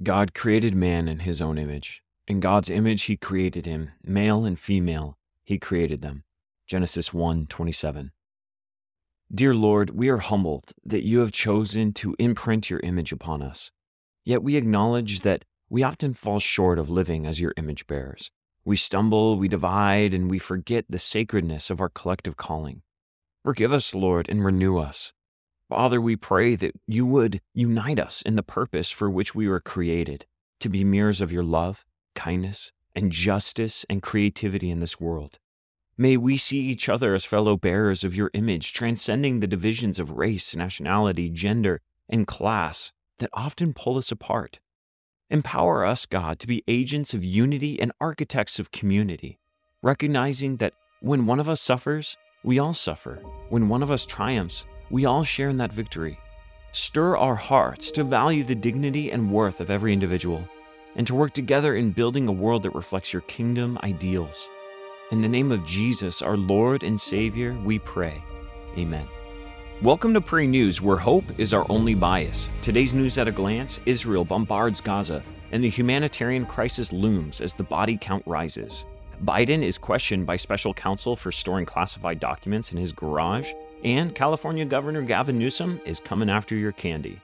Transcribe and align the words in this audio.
God 0.00 0.32
created 0.32 0.76
man 0.76 1.08
in 1.08 1.20
his 1.20 1.42
own 1.42 1.58
image. 1.58 2.04
In 2.28 2.38
God's 2.38 2.70
image 2.70 3.02
he 3.04 3.16
created 3.16 3.66
him, 3.66 3.90
male 4.04 4.44
and 4.44 4.56
female, 4.56 5.18
he 5.44 5.58
created 5.58 6.02
them. 6.02 6.22
Genesis 6.68 7.12
1:27. 7.12 8.12
Dear 9.34 9.54
Lord, 9.54 9.90
we 9.90 10.08
are 10.08 10.18
humbled 10.18 10.72
that 10.84 11.04
you 11.04 11.18
have 11.18 11.32
chosen 11.32 11.92
to 11.94 12.14
imprint 12.18 12.70
your 12.70 12.78
image 12.80 13.10
upon 13.10 13.42
us. 13.42 13.72
Yet 14.24 14.42
we 14.42 14.54
acknowledge 14.54 15.20
that 15.20 15.44
we 15.68 15.82
often 15.82 16.14
fall 16.14 16.38
short 16.38 16.78
of 16.78 16.88
living 16.88 17.26
as 17.26 17.40
your 17.40 17.52
image 17.56 17.88
bearers. 17.88 18.30
We 18.64 18.76
stumble, 18.76 19.36
we 19.36 19.48
divide, 19.48 20.14
and 20.14 20.30
we 20.30 20.38
forget 20.38 20.84
the 20.88 20.98
sacredness 21.00 21.70
of 21.70 21.80
our 21.80 21.88
collective 21.88 22.36
calling. 22.36 22.82
Forgive 23.42 23.72
us, 23.72 23.94
Lord, 23.94 24.28
and 24.28 24.44
renew 24.44 24.78
us. 24.78 25.12
Father, 25.68 26.00
we 26.00 26.16
pray 26.16 26.54
that 26.54 26.74
you 26.86 27.04
would 27.06 27.40
unite 27.52 28.00
us 28.00 28.22
in 28.22 28.36
the 28.36 28.42
purpose 28.42 28.90
for 28.90 29.10
which 29.10 29.34
we 29.34 29.48
were 29.48 29.60
created 29.60 30.24
to 30.60 30.68
be 30.70 30.82
mirrors 30.82 31.20
of 31.20 31.30
your 31.30 31.44
love, 31.44 31.84
kindness, 32.14 32.72
and 32.94 33.12
justice 33.12 33.84
and 33.90 34.02
creativity 34.02 34.70
in 34.70 34.80
this 34.80 34.98
world. 34.98 35.38
May 35.96 36.16
we 36.16 36.36
see 36.36 36.60
each 36.60 36.88
other 36.88 37.14
as 37.14 37.24
fellow 37.24 37.56
bearers 37.56 38.02
of 38.02 38.14
your 38.14 38.30
image, 38.32 38.72
transcending 38.72 39.40
the 39.40 39.46
divisions 39.46 39.98
of 39.98 40.12
race, 40.12 40.56
nationality, 40.56 41.28
gender, 41.28 41.80
and 42.08 42.26
class 42.26 42.92
that 43.18 43.30
often 43.32 43.74
pull 43.74 43.98
us 43.98 44.10
apart. 44.10 44.60
Empower 45.28 45.84
us, 45.84 46.06
God, 46.06 46.38
to 46.38 46.46
be 46.46 46.64
agents 46.66 47.12
of 47.12 47.24
unity 47.24 47.78
and 47.78 47.92
architects 48.00 48.58
of 48.58 48.70
community, 48.70 49.38
recognizing 49.82 50.56
that 50.56 50.72
when 51.00 51.26
one 51.26 51.40
of 51.40 51.48
us 51.48 51.60
suffers, 51.60 52.16
we 52.42 52.58
all 52.58 52.72
suffer. 52.72 53.16
When 53.50 53.68
one 53.68 53.82
of 53.82 53.90
us 53.90 54.06
triumphs, 54.06 54.64
we 54.90 55.04
all 55.04 55.22
share 55.22 55.50
in 55.50 55.58
that 55.58 55.72
victory. 55.72 56.18
Stir 56.72 57.16
our 57.16 57.34
hearts 57.34 57.92
to 57.92 58.04
value 58.04 58.42
the 58.42 58.54
dignity 58.54 59.12
and 59.12 59.30
worth 59.30 59.60
of 59.60 59.68
every 59.68 59.92
individual 59.92 60.42
and 60.96 61.06
to 61.06 61.14
work 61.14 61.32
together 61.32 61.76
in 61.76 61.92
building 61.92 62.26
a 62.26 62.32
world 62.32 62.62
that 62.62 62.74
reflects 62.74 63.12
your 63.12 63.22
kingdom 63.22 63.78
ideals. 63.82 64.48
In 65.10 65.20
the 65.20 65.28
name 65.28 65.52
of 65.52 65.66
Jesus, 65.66 66.22
our 66.22 66.38
Lord 66.38 66.82
and 66.82 66.98
Savior, 66.98 67.52
we 67.64 67.78
pray. 67.78 68.22
Amen. 68.78 69.06
Welcome 69.82 70.14
to 70.14 70.22
Pray 70.22 70.46
News, 70.46 70.80
where 70.80 70.96
hope 70.96 71.24
is 71.38 71.52
our 71.52 71.66
only 71.68 71.94
bias. 71.94 72.48
Today's 72.62 72.94
news 72.94 73.18
at 73.18 73.28
a 73.28 73.32
glance 73.32 73.80
Israel 73.84 74.24
bombards 74.24 74.80
Gaza, 74.80 75.22
and 75.52 75.62
the 75.62 75.68
humanitarian 75.68 76.46
crisis 76.46 76.94
looms 76.94 77.42
as 77.42 77.54
the 77.54 77.62
body 77.62 77.98
count 78.00 78.22
rises. 78.26 78.86
Biden 79.24 79.62
is 79.62 79.76
questioned 79.76 80.24
by 80.24 80.36
special 80.36 80.72
counsel 80.72 81.14
for 81.14 81.30
storing 81.30 81.66
classified 81.66 82.20
documents 82.20 82.72
in 82.72 82.78
his 82.78 82.92
garage, 82.92 83.52
and 83.84 84.14
California 84.14 84.64
Governor 84.64 85.02
Gavin 85.02 85.38
Newsom 85.38 85.80
is 85.84 86.00
coming 86.00 86.30
after 86.30 86.54
your 86.54 86.72
candy. 86.72 87.20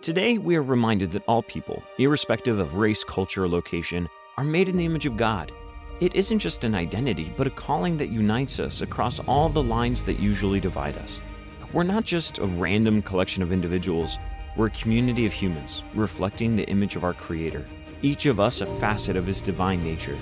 Today, 0.00 0.38
we 0.38 0.56
are 0.56 0.62
reminded 0.62 1.12
that 1.12 1.24
all 1.28 1.42
people, 1.42 1.82
irrespective 1.98 2.58
of 2.58 2.76
race, 2.76 3.04
culture, 3.04 3.44
or 3.44 3.48
location, 3.48 4.08
are 4.36 4.44
made 4.44 4.68
in 4.68 4.76
the 4.76 4.86
image 4.86 5.06
of 5.06 5.16
God. 5.16 5.52
It 6.00 6.14
isn't 6.16 6.40
just 6.40 6.64
an 6.64 6.74
identity, 6.74 7.32
but 7.36 7.46
a 7.46 7.50
calling 7.50 7.96
that 7.98 8.10
unites 8.10 8.58
us 8.58 8.80
across 8.80 9.20
all 9.20 9.48
the 9.48 9.62
lines 9.62 10.02
that 10.04 10.18
usually 10.18 10.58
divide 10.58 10.96
us. 10.98 11.20
We're 11.72 11.84
not 11.84 12.04
just 12.04 12.38
a 12.38 12.46
random 12.46 13.02
collection 13.02 13.42
of 13.42 13.52
individuals, 13.52 14.18
we're 14.56 14.66
a 14.66 14.70
community 14.70 15.26
of 15.26 15.32
humans, 15.32 15.84
reflecting 15.94 16.56
the 16.56 16.68
image 16.68 16.96
of 16.96 17.04
our 17.04 17.14
Creator, 17.14 17.64
each 18.02 18.26
of 18.26 18.40
us 18.40 18.60
a 18.60 18.66
facet 18.66 19.16
of 19.16 19.26
His 19.26 19.40
divine 19.40 19.82
nature. 19.84 20.18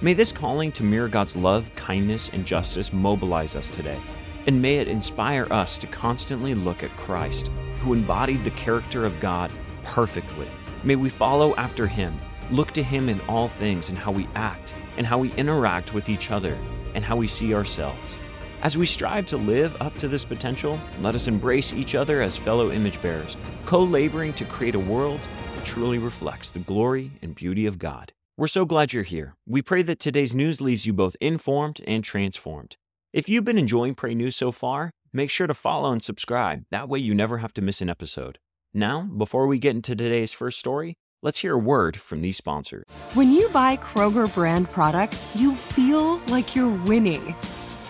May 0.00 0.14
this 0.14 0.30
calling 0.30 0.70
to 0.72 0.84
mirror 0.84 1.08
God's 1.08 1.34
love, 1.34 1.74
kindness, 1.74 2.30
and 2.32 2.46
justice 2.46 2.92
mobilize 2.92 3.56
us 3.56 3.68
today, 3.68 3.98
and 4.46 4.62
may 4.62 4.76
it 4.76 4.88
inspire 4.88 5.46
us 5.52 5.78
to 5.78 5.86
constantly 5.86 6.54
look 6.54 6.82
at 6.82 6.96
Christ, 6.96 7.50
who 7.80 7.92
embodied 7.92 8.44
the 8.44 8.50
character 8.52 9.04
of 9.04 9.18
God 9.20 9.50
perfectly. 9.82 10.48
May 10.84 10.96
we 10.96 11.08
follow 11.08 11.54
after 11.56 11.86
Him, 11.86 12.18
look 12.50 12.72
to 12.72 12.82
Him 12.82 13.08
in 13.08 13.20
all 13.22 13.48
things 13.48 13.88
and 13.88 13.98
how 13.98 14.12
we 14.12 14.28
act, 14.34 14.74
and 14.96 15.06
how 15.06 15.18
we 15.18 15.32
interact 15.34 15.94
with 15.94 16.08
each 16.08 16.30
other, 16.30 16.56
and 16.94 17.04
how 17.04 17.16
we 17.16 17.26
see 17.26 17.54
ourselves. 17.54 18.16
As 18.62 18.78
we 18.78 18.86
strive 18.86 19.26
to 19.26 19.36
live 19.36 19.80
up 19.80 19.96
to 19.98 20.08
this 20.08 20.24
potential, 20.24 20.78
let 21.00 21.14
us 21.14 21.28
embrace 21.28 21.72
each 21.72 21.94
other 21.94 22.22
as 22.22 22.36
fellow 22.36 22.70
image 22.70 23.00
bearers, 23.02 23.36
co 23.64 23.82
laboring 23.82 24.32
to 24.34 24.44
create 24.44 24.74
a 24.74 24.80
world 24.80 25.20
that 25.54 25.64
truly 25.64 25.98
reflects 25.98 26.50
the 26.50 26.60
glory 26.60 27.10
and 27.22 27.34
beauty 27.34 27.66
of 27.66 27.78
God. 27.78 28.12
We're 28.38 28.48
so 28.48 28.64
glad 28.64 28.92
you're 28.92 29.02
here. 29.02 29.34
We 29.46 29.62
pray 29.62 29.82
that 29.82 29.98
today's 29.98 30.34
news 30.34 30.60
leaves 30.60 30.86
you 30.86 30.92
both 30.92 31.16
informed 31.20 31.80
and 31.86 32.04
transformed. 32.04 32.76
If 33.16 33.30
you've 33.30 33.46
been 33.46 33.56
enjoying 33.56 33.94
Pray 33.94 34.14
News 34.14 34.36
so 34.36 34.52
far, 34.52 34.90
make 35.10 35.30
sure 35.30 35.46
to 35.46 35.54
follow 35.54 35.90
and 35.90 36.04
subscribe. 36.04 36.64
That 36.70 36.90
way 36.90 36.98
you 36.98 37.14
never 37.14 37.38
have 37.38 37.54
to 37.54 37.62
miss 37.62 37.80
an 37.80 37.88
episode. 37.88 38.38
Now, 38.74 39.08
before 39.16 39.46
we 39.46 39.58
get 39.58 39.74
into 39.74 39.96
today's 39.96 40.34
first 40.34 40.58
story, 40.58 40.96
let's 41.22 41.38
hear 41.38 41.54
a 41.54 41.58
word 41.58 41.96
from 41.98 42.20
these 42.20 42.36
sponsors. 42.36 42.84
When 43.14 43.32
you 43.32 43.48
buy 43.48 43.78
Kroger 43.78 44.28
brand 44.34 44.70
products, 44.70 45.26
you 45.34 45.54
feel 45.54 46.18
like 46.26 46.54
you're 46.54 46.68
winning. 46.84 47.34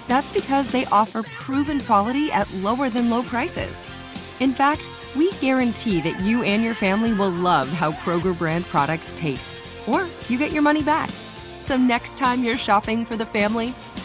That's 0.06 0.30
because 0.30 0.70
they 0.70 0.84
offer 0.92 1.24
proven 1.24 1.80
quality 1.80 2.30
at 2.30 2.48
lower 2.62 2.88
than 2.88 3.10
low 3.10 3.24
prices. 3.24 3.76
In 4.38 4.52
fact, 4.52 4.82
we 5.16 5.32
guarantee 5.40 6.00
that 6.02 6.20
you 6.20 6.44
and 6.44 6.62
your 6.62 6.74
family 6.74 7.12
will 7.12 7.30
love 7.30 7.68
how 7.70 7.90
Kroger 7.90 8.38
brand 8.38 8.64
products 8.66 9.12
taste, 9.16 9.60
or 9.88 10.06
you 10.28 10.38
get 10.38 10.52
your 10.52 10.62
money 10.62 10.84
back. 10.84 11.10
So 11.58 11.76
next 11.76 12.16
time 12.16 12.44
you're 12.44 12.56
shopping 12.56 13.04
for 13.04 13.16
the 13.16 13.26
family, 13.26 13.74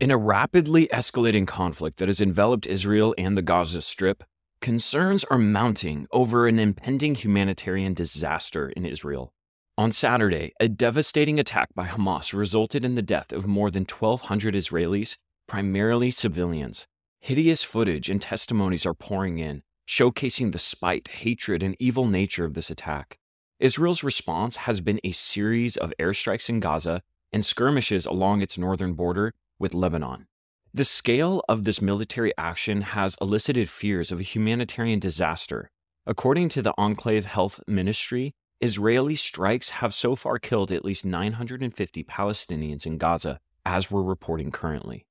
In 0.00 0.10
a 0.10 0.18
rapidly 0.18 0.88
escalating 0.88 1.46
conflict 1.46 1.98
that 1.98 2.08
has 2.08 2.20
enveloped 2.20 2.66
Israel 2.66 3.14
and 3.16 3.36
the 3.36 3.42
Gaza 3.42 3.80
Strip, 3.80 4.24
concerns 4.60 5.22
are 5.24 5.38
mounting 5.38 6.08
over 6.10 6.48
an 6.48 6.58
impending 6.58 7.14
humanitarian 7.14 7.94
disaster 7.94 8.70
in 8.70 8.84
Israel. 8.84 9.32
On 9.78 9.92
Saturday, 9.92 10.52
a 10.58 10.68
devastating 10.68 11.38
attack 11.38 11.68
by 11.76 11.86
Hamas 11.86 12.32
resulted 12.32 12.84
in 12.84 12.96
the 12.96 13.02
death 13.02 13.32
of 13.32 13.46
more 13.46 13.70
than 13.70 13.84
1,200 13.84 14.54
Israelis, 14.56 15.16
primarily 15.46 16.10
civilians. 16.10 16.88
Hideous 17.20 17.62
footage 17.62 18.10
and 18.10 18.20
testimonies 18.20 18.84
are 18.84 18.94
pouring 18.94 19.38
in, 19.38 19.62
showcasing 19.88 20.50
the 20.50 20.58
spite, 20.58 21.06
hatred, 21.06 21.62
and 21.62 21.76
evil 21.78 22.08
nature 22.08 22.44
of 22.44 22.54
this 22.54 22.68
attack. 22.68 23.16
Israel's 23.60 24.02
response 24.02 24.56
has 24.56 24.80
been 24.80 25.00
a 25.04 25.12
series 25.12 25.76
of 25.76 25.94
airstrikes 26.00 26.48
in 26.48 26.58
Gaza 26.58 27.00
and 27.32 27.44
skirmishes 27.44 28.06
along 28.06 28.42
its 28.42 28.58
northern 28.58 28.94
border 28.94 29.32
with 29.58 29.74
Lebanon. 29.74 30.26
The 30.72 30.84
scale 30.84 31.42
of 31.48 31.64
this 31.64 31.80
military 31.80 32.32
action 32.36 32.82
has 32.82 33.16
elicited 33.20 33.68
fears 33.68 34.10
of 34.10 34.18
a 34.18 34.24
humanitarian 34.24 34.98
disaster. 34.98 35.70
According 36.06 36.48
to 36.50 36.62
the 36.62 36.74
Enclave 36.76 37.26
Health 37.26 37.60
Ministry, 37.68 38.34
Israeli 38.60 39.14
strikes 39.14 39.70
have 39.70 39.94
so 39.94 40.16
far 40.16 40.38
killed 40.38 40.72
at 40.72 40.84
least 40.84 41.04
950 41.04 42.04
Palestinians 42.04 42.86
in 42.86 42.98
Gaza, 42.98 43.38
as 43.64 43.90
we're 43.90 44.02
reporting 44.02 44.50
currently. 44.50 45.06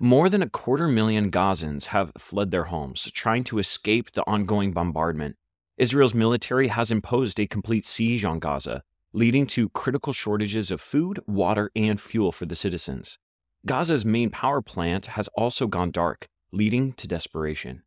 More 0.00 0.28
than 0.28 0.42
a 0.42 0.50
quarter 0.50 0.88
million 0.88 1.30
Gazans 1.30 1.86
have 1.86 2.12
fled 2.18 2.50
their 2.50 2.64
homes, 2.64 3.10
trying 3.12 3.44
to 3.44 3.58
escape 3.58 4.12
the 4.12 4.24
ongoing 4.26 4.72
bombardment. 4.72 5.36
Israel's 5.78 6.14
military 6.14 6.68
has 6.68 6.90
imposed 6.90 7.38
a 7.38 7.46
complete 7.46 7.84
siege 7.84 8.24
on 8.24 8.38
Gaza, 8.38 8.82
leading 9.12 9.46
to 9.48 9.68
critical 9.68 10.12
shortages 10.12 10.70
of 10.70 10.80
food, 10.80 11.20
water, 11.26 11.70
and 11.76 12.00
fuel 12.00 12.32
for 12.32 12.46
the 12.46 12.56
citizens. 12.56 13.18
Gaza's 13.66 14.04
main 14.04 14.30
power 14.30 14.62
plant 14.62 15.06
has 15.06 15.28
also 15.34 15.66
gone 15.66 15.90
dark, 15.90 16.28
leading 16.52 16.92
to 16.92 17.08
desperation. 17.08 17.82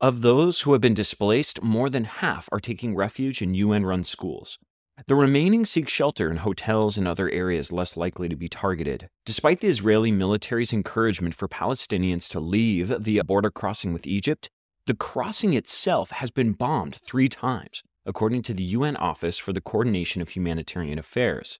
Of 0.00 0.22
those 0.22 0.62
who 0.62 0.72
have 0.72 0.80
been 0.80 0.94
displaced, 0.94 1.62
more 1.62 1.90
than 1.90 2.04
half 2.04 2.48
are 2.50 2.58
taking 2.58 2.96
refuge 2.96 3.42
in 3.42 3.54
UN 3.54 3.84
run 3.84 4.04
schools. 4.04 4.58
The 5.06 5.14
remaining 5.14 5.66
seek 5.66 5.90
shelter 5.90 6.30
in 6.30 6.38
hotels 6.38 6.96
and 6.96 7.06
other 7.06 7.28
areas 7.28 7.70
less 7.70 7.94
likely 7.94 8.28
to 8.30 8.36
be 8.36 8.48
targeted. 8.48 9.10
Despite 9.26 9.60
the 9.60 9.68
Israeli 9.68 10.12
military's 10.12 10.72
encouragement 10.72 11.34
for 11.34 11.46
Palestinians 11.46 12.26
to 12.30 12.40
leave 12.40 12.88
via 12.88 13.22
border 13.22 13.50
crossing 13.50 13.92
with 13.92 14.06
Egypt, 14.06 14.48
the 14.86 14.94
crossing 14.94 15.52
itself 15.52 16.10
has 16.10 16.30
been 16.30 16.52
bombed 16.52 16.96
three 17.06 17.28
times, 17.28 17.82
according 18.06 18.42
to 18.42 18.54
the 18.54 18.64
UN 18.64 18.96
Office 18.96 19.38
for 19.38 19.52
the 19.52 19.60
Coordination 19.60 20.22
of 20.22 20.30
Humanitarian 20.30 20.98
Affairs. 20.98 21.58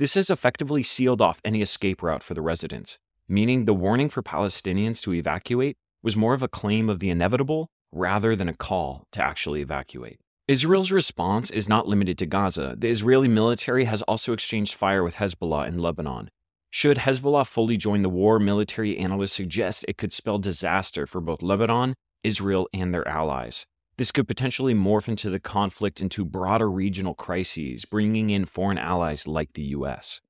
This 0.00 0.14
has 0.14 0.30
effectively 0.30 0.82
sealed 0.82 1.20
off 1.20 1.42
any 1.44 1.60
escape 1.60 2.02
route 2.02 2.22
for 2.22 2.32
the 2.32 2.40
residents, 2.40 3.00
meaning 3.28 3.66
the 3.66 3.74
warning 3.74 4.08
for 4.08 4.22
Palestinians 4.22 5.02
to 5.02 5.12
evacuate 5.12 5.76
was 6.02 6.16
more 6.16 6.32
of 6.32 6.42
a 6.42 6.48
claim 6.48 6.88
of 6.88 7.00
the 7.00 7.10
inevitable 7.10 7.68
rather 7.92 8.34
than 8.34 8.48
a 8.48 8.54
call 8.54 9.04
to 9.12 9.22
actually 9.22 9.60
evacuate. 9.60 10.18
Israel's 10.48 10.90
response 10.90 11.50
is 11.50 11.68
not 11.68 11.86
limited 11.86 12.16
to 12.16 12.24
Gaza. 12.24 12.76
The 12.78 12.88
Israeli 12.88 13.28
military 13.28 13.84
has 13.84 14.00
also 14.00 14.32
exchanged 14.32 14.72
fire 14.72 15.04
with 15.04 15.16
Hezbollah 15.16 15.68
in 15.68 15.76
Lebanon. 15.76 16.30
Should 16.70 16.96
Hezbollah 16.96 17.46
fully 17.46 17.76
join 17.76 18.00
the 18.00 18.08
war, 18.08 18.38
military 18.38 18.96
analysts 18.96 19.34
suggest 19.34 19.84
it 19.86 19.98
could 19.98 20.14
spell 20.14 20.38
disaster 20.38 21.06
for 21.06 21.20
both 21.20 21.42
Lebanon, 21.42 21.92
Israel, 22.24 22.70
and 22.72 22.94
their 22.94 23.06
allies. 23.06 23.66
This 24.00 24.12
could 24.12 24.26
potentially 24.26 24.72
morph 24.72 25.08
into 25.08 25.28
the 25.28 25.38
conflict 25.38 26.00
into 26.00 26.24
broader 26.24 26.70
regional 26.70 27.12
crises, 27.12 27.84
bringing 27.84 28.30
in 28.30 28.46
foreign 28.46 28.78
allies 28.78 29.28
like 29.28 29.52
the 29.52 29.76
US. 29.76 30.22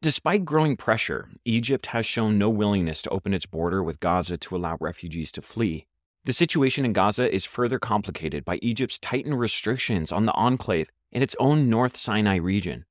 Despite 0.00 0.46
growing 0.46 0.78
pressure, 0.78 1.28
Egypt 1.44 1.88
has 1.88 2.06
shown 2.06 2.38
no 2.38 2.48
willingness 2.48 3.02
to 3.02 3.10
open 3.10 3.34
its 3.34 3.44
border 3.44 3.82
with 3.82 4.00
Gaza 4.00 4.38
to 4.38 4.56
allow 4.56 4.78
refugees 4.80 5.30
to 5.32 5.42
flee. 5.42 5.84
The 6.24 6.32
situation 6.32 6.86
in 6.86 6.94
Gaza 6.94 7.30
is 7.30 7.44
further 7.44 7.78
complicated 7.78 8.46
by 8.46 8.58
Egypt's 8.62 8.98
tightened 8.98 9.38
restrictions 9.38 10.10
on 10.10 10.24
the 10.24 10.32
enclave 10.32 10.90
in 11.10 11.22
its 11.22 11.36
own 11.38 11.68
North 11.68 11.98
Sinai 11.98 12.36
region. 12.36 12.86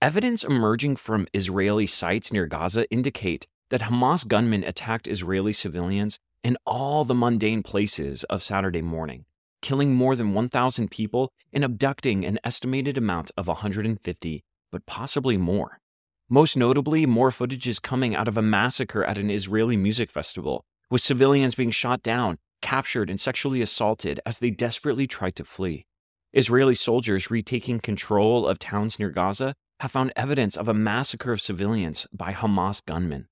Evidence 0.00 0.44
emerging 0.44 0.94
from 0.94 1.26
Israeli 1.32 1.88
sites 1.88 2.32
near 2.32 2.46
Gaza 2.46 2.88
indicate 2.88 3.48
that 3.70 3.80
Hamas 3.80 4.28
gunmen 4.28 4.62
attacked 4.62 5.08
Israeli 5.08 5.52
civilians 5.52 6.20
in 6.44 6.56
all 6.64 7.04
the 7.04 7.16
mundane 7.16 7.64
places 7.64 8.22
of 8.30 8.44
Saturday 8.44 8.80
morning 8.80 9.24
killing 9.66 9.92
more 9.92 10.14
than 10.14 10.32
1,000 10.32 10.92
people 10.92 11.32
and 11.52 11.64
abducting 11.64 12.24
an 12.24 12.38
estimated 12.44 12.96
amount 12.96 13.32
of 13.36 13.48
150, 13.48 14.44
but 14.70 14.86
possibly 14.86 15.36
more. 15.36 15.80
Most 16.28 16.56
notably, 16.56 17.04
more 17.04 17.32
footage 17.32 17.66
is 17.66 17.80
coming 17.80 18.14
out 18.14 18.28
of 18.28 18.36
a 18.36 18.42
massacre 18.42 19.02
at 19.02 19.18
an 19.18 19.28
Israeli 19.28 19.76
music 19.76 20.08
festival, 20.08 20.64
with 20.88 21.02
civilians 21.02 21.56
being 21.56 21.72
shot 21.72 22.04
down, 22.04 22.38
captured, 22.62 23.10
and 23.10 23.18
sexually 23.18 23.60
assaulted 23.60 24.20
as 24.24 24.38
they 24.38 24.52
desperately 24.52 25.08
tried 25.08 25.34
to 25.34 25.44
flee. 25.44 25.84
Israeli 26.32 26.76
soldiers 26.76 27.28
retaking 27.28 27.80
control 27.80 28.46
of 28.46 28.60
towns 28.60 29.00
near 29.00 29.10
Gaza 29.10 29.52
have 29.80 29.90
found 29.90 30.12
evidence 30.14 30.56
of 30.56 30.68
a 30.68 30.74
massacre 30.74 31.32
of 31.32 31.40
civilians 31.40 32.06
by 32.12 32.32
Hamas 32.32 32.84
gunmen. 32.86 33.26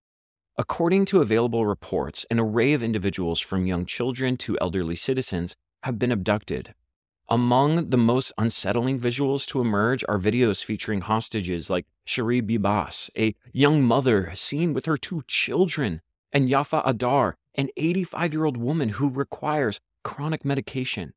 According 0.59 1.05
to 1.07 1.21
available 1.21 1.65
reports, 1.65 2.27
an 2.29 2.41
array 2.41 2.73
of 2.73 2.83
individuals 2.83 3.39
from 3.39 3.67
young 3.67 3.87
children 3.87 4.37
to 4.39 4.59
elderly 4.61 4.97
citizens 4.97 5.55
have 5.85 5.99
been 5.99 6.11
abducted. 6.11 6.75
Among 7.29 7.91
the 7.91 7.99
most 7.99 8.33
unsettling 8.39 8.99
visuals 8.99 9.47
to 9.49 9.61
emerge 9.61 10.03
are 10.09 10.19
videos 10.19 10.65
featuring 10.65 11.03
hostages 11.03 11.69
like 11.69 11.85
Shari 12.07 12.41
Bibas, 12.41 13.11
a 13.19 13.35
young 13.53 13.83
mother 13.83 14.33
seen 14.35 14.73
with 14.73 14.87
her 14.87 14.97
two 14.97 15.23
children, 15.27 16.01
and 16.33 16.49
Yafa 16.49 16.83
Adar, 16.87 17.37
an 17.55 17.69
85 17.77 18.33
year 18.33 18.45
old 18.47 18.57
woman 18.57 18.91
who 18.91 19.11
requires 19.11 19.79
chronic 20.03 20.43
medication. 20.43 21.13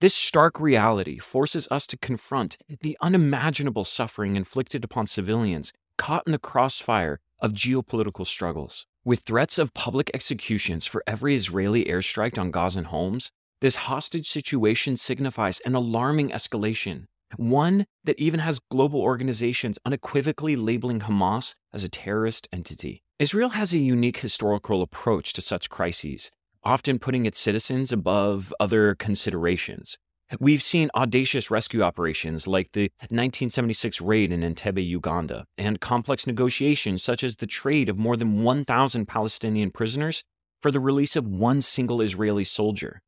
This 0.00 0.14
stark 0.14 0.58
reality 0.58 1.18
forces 1.18 1.68
us 1.70 1.86
to 1.88 1.98
confront 1.98 2.56
the 2.80 2.96
unimaginable 3.02 3.84
suffering 3.84 4.34
inflicted 4.34 4.82
upon 4.82 5.06
civilians 5.06 5.74
caught 5.98 6.22
in 6.26 6.32
the 6.32 6.38
crossfire 6.38 7.20
of 7.38 7.52
geopolitical 7.52 8.26
struggles. 8.26 8.86
With 9.04 9.20
threats 9.20 9.58
of 9.58 9.74
public 9.74 10.10
executions 10.14 10.86
for 10.86 11.02
every 11.06 11.34
Israeli 11.34 11.84
airstrike 11.84 12.38
on 12.38 12.50
Gazan 12.50 12.84
homes, 12.84 13.30
this 13.60 13.76
hostage 13.76 14.28
situation 14.28 14.96
signifies 14.96 15.60
an 15.60 15.74
alarming 15.74 16.30
escalation, 16.30 17.04
one 17.36 17.86
that 18.04 18.18
even 18.18 18.40
has 18.40 18.60
global 18.70 19.00
organizations 19.00 19.78
unequivocally 19.84 20.56
labeling 20.56 21.00
Hamas 21.00 21.54
as 21.72 21.82
a 21.82 21.88
terrorist 21.88 22.48
entity. 22.52 23.02
Israel 23.18 23.50
has 23.50 23.72
a 23.72 23.78
unique 23.78 24.18
historical 24.18 24.82
approach 24.82 25.32
to 25.32 25.40
such 25.40 25.70
crises, 25.70 26.30
often 26.64 26.98
putting 26.98 27.24
its 27.24 27.38
citizens 27.38 27.92
above 27.92 28.52
other 28.60 28.94
considerations. 28.94 29.96
We've 30.40 30.62
seen 30.62 30.90
audacious 30.94 31.50
rescue 31.50 31.82
operations 31.82 32.46
like 32.48 32.72
the 32.72 32.90
1976 32.98 34.00
raid 34.00 34.32
in 34.32 34.42
Entebbe, 34.42 34.84
Uganda, 34.84 35.46
and 35.56 35.80
complex 35.80 36.26
negotiations 36.26 37.02
such 37.02 37.22
as 37.22 37.36
the 37.36 37.46
trade 37.46 37.88
of 37.88 37.96
more 37.96 38.16
than 38.16 38.42
1,000 38.42 39.06
Palestinian 39.06 39.70
prisoners 39.70 40.24
for 40.60 40.72
the 40.72 40.80
release 40.80 41.14
of 41.14 41.26
one 41.26 41.62
single 41.62 42.00
Israeli 42.00 42.44
soldier. 42.44 43.00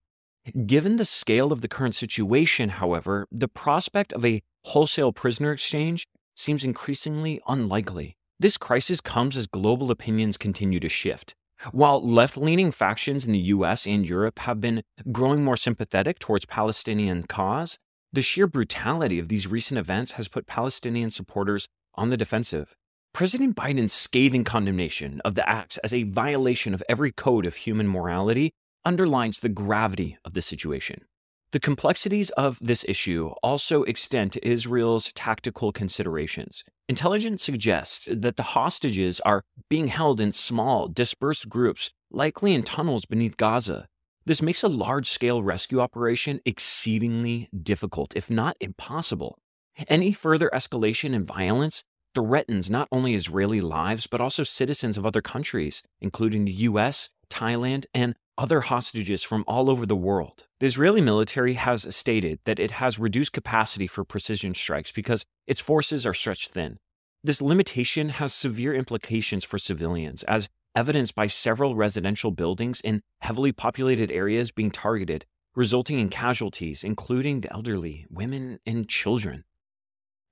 Given 0.66 0.96
the 0.96 1.04
scale 1.04 1.52
of 1.52 1.60
the 1.60 1.68
current 1.68 1.94
situation, 1.94 2.70
however, 2.70 3.26
the 3.30 3.48
prospect 3.48 4.12
of 4.12 4.24
a 4.24 4.42
wholesale 4.64 5.12
prisoner 5.12 5.52
exchange 5.52 6.06
seems 6.36 6.64
increasingly 6.64 7.40
unlikely. 7.48 8.16
This 8.40 8.56
crisis 8.56 9.00
comes 9.00 9.36
as 9.36 9.46
global 9.46 9.90
opinions 9.90 10.36
continue 10.36 10.80
to 10.80 10.88
shift. 10.88 11.34
While 11.72 12.06
left 12.06 12.36
leaning 12.36 12.70
factions 12.70 13.26
in 13.26 13.32
the 13.32 13.38
US 13.38 13.86
and 13.86 14.08
Europe 14.08 14.38
have 14.40 14.60
been 14.60 14.82
growing 15.10 15.42
more 15.42 15.56
sympathetic 15.56 16.20
towards 16.20 16.46
Palestinian 16.46 17.24
cause, 17.24 17.78
the 18.12 18.22
sheer 18.22 18.46
brutality 18.46 19.18
of 19.18 19.28
these 19.28 19.48
recent 19.48 19.78
events 19.78 20.12
has 20.12 20.28
put 20.28 20.46
Palestinian 20.46 21.10
supporters 21.10 21.66
on 21.94 22.10
the 22.10 22.16
defensive. 22.16 22.76
President 23.12 23.56
Biden's 23.56 23.92
scathing 23.92 24.44
condemnation 24.44 25.20
of 25.24 25.34
the 25.34 25.48
acts 25.48 25.78
as 25.78 25.92
a 25.92 26.04
violation 26.04 26.74
of 26.74 26.82
every 26.88 27.10
code 27.10 27.44
of 27.44 27.56
human 27.56 27.88
morality 27.88 28.52
underlines 28.84 29.40
the 29.40 29.48
gravity 29.48 30.18
of 30.24 30.34
the 30.34 30.42
situation. 30.42 31.02
The 31.50 31.60
complexities 31.60 32.28
of 32.30 32.58
this 32.60 32.84
issue 32.86 33.28
also 33.42 33.82
extend 33.84 34.32
to 34.32 34.46
Israel's 34.46 35.12
tactical 35.14 35.72
considerations. 35.72 36.62
Intelligence 36.90 37.42
suggests 37.42 38.06
that 38.10 38.36
the 38.36 38.42
hostages 38.54 39.18
are 39.20 39.44
being 39.70 39.86
held 39.86 40.20
in 40.20 40.32
small, 40.32 40.88
dispersed 40.88 41.48
groups, 41.48 41.90
likely 42.10 42.52
in 42.52 42.64
tunnels 42.64 43.06
beneath 43.06 43.38
Gaza. 43.38 43.88
This 44.26 44.42
makes 44.42 44.62
a 44.62 44.68
large 44.68 45.08
scale 45.08 45.42
rescue 45.42 45.80
operation 45.80 46.40
exceedingly 46.44 47.48
difficult, 47.62 48.14
if 48.14 48.28
not 48.28 48.58
impossible. 48.60 49.38
Any 49.86 50.12
further 50.12 50.50
escalation 50.52 51.14
in 51.14 51.24
violence 51.24 51.84
threatens 52.14 52.68
not 52.68 52.88
only 52.92 53.14
Israeli 53.14 53.62
lives, 53.62 54.06
but 54.06 54.20
also 54.20 54.42
citizens 54.42 54.98
of 54.98 55.06
other 55.06 55.22
countries, 55.22 55.82
including 56.00 56.44
the 56.44 56.52
US, 56.52 57.10
Thailand, 57.30 57.86
and 57.94 58.16
other 58.38 58.62
hostages 58.62 59.24
from 59.24 59.44
all 59.46 59.68
over 59.68 59.84
the 59.84 59.96
world. 59.96 60.46
The 60.60 60.66
Israeli 60.66 61.00
military 61.00 61.54
has 61.54 61.94
stated 61.94 62.38
that 62.44 62.60
it 62.60 62.70
has 62.70 62.98
reduced 62.98 63.32
capacity 63.32 63.88
for 63.88 64.04
precision 64.04 64.54
strikes 64.54 64.92
because 64.92 65.26
its 65.46 65.60
forces 65.60 66.06
are 66.06 66.14
stretched 66.14 66.52
thin. 66.52 66.78
This 67.22 67.42
limitation 67.42 68.10
has 68.10 68.32
severe 68.32 68.72
implications 68.72 69.44
for 69.44 69.58
civilians, 69.58 70.22
as 70.22 70.48
evidenced 70.74 71.16
by 71.16 71.26
several 71.26 71.74
residential 71.74 72.30
buildings 72.30 72.80
in 72.80 73.02
heavily 73.20 73.50
populated 73.50 74.12
areas 74.12 74.52
being 74.52 74.70
targeted, 74.70 75.26
resulting 75.56 75.98
in 75.98 76.08
casualties, 76.08 76.84
including 76.84 77.40
the 77.40 77.52
elderly, 77.52 78.06
women, 78.08 78.60
and 78.64 78.88
children. 78.88 79.42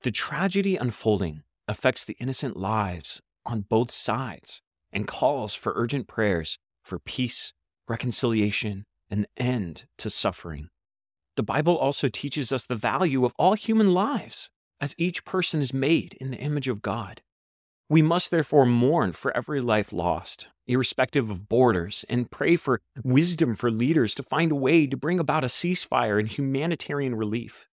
The 0.03 0.13
tragedy 0.13 0.77
unfolding 0.77 1.43
affects 1.67 2.05
the 2.05 2.17
innocent 2.21 2.57
lives 2.57 3.21
on 3.45 3.63
both 3.63 3.91
sides 3.91 4.63
and 4.93 5.09
calls 5.09 5.55
for 5.55 5.73
urgent 5.75 6.07
prayers 6.07 6.59
for 6.85 7.01
peace 7.01 7.53
reconciliation, 7.89 8.85
and 9.11 9.27
end 9.37 9.87
to 9.99 10.11
suffering. 10.11 10.69
The 11.37 11.43
Bible 11.43 11.77
also 11.77 12.09
teaches 12.09 12.51
us 12.51 12.67
the 12.67 12.77
value 12.77 13.25
of 13.25 13.35
all 13.39 13.55
human 13.55 13.93
lives, 13.93 14.51
as 14.81 14.95
each 14.99 15.25
person 15.25 15.61
is 15.61 15.73
made 15.73 16.15
in 16.21 16.31
the 16.31 16.39
image 16.39 16.69
of 16.69 16.83
God. 16.83 17.23
We 17.89 18.03
must 18.03 18.31
therefore 18.31 18.67
mourn 18.67 19.13
for 19.13 19.37
every 19.37 19.61
life 19.61 19.93
lost, 19.93 20.49
irrespective 20.67 21.31
of 21.31 21.49
borders, 21.49 22.05
and 22.09 22.31
pray 22.31 22.57
for 22.57 22.81
wisdom 23.05 23.55
for 23.55 23.71
leaders 23.71 24.15
to 24.17 24.23
find 24.23 24.51
a 24.51 24.57
way 24.57 24.87
to 24.87 24.97
bring 24.97 25.21
about 25.21 25.45
a 25.45 25.49
ceasefire 25.49 26.19
and 26.19 26.29
humanitarian 26.29 27.15
relief. 27.15 27.69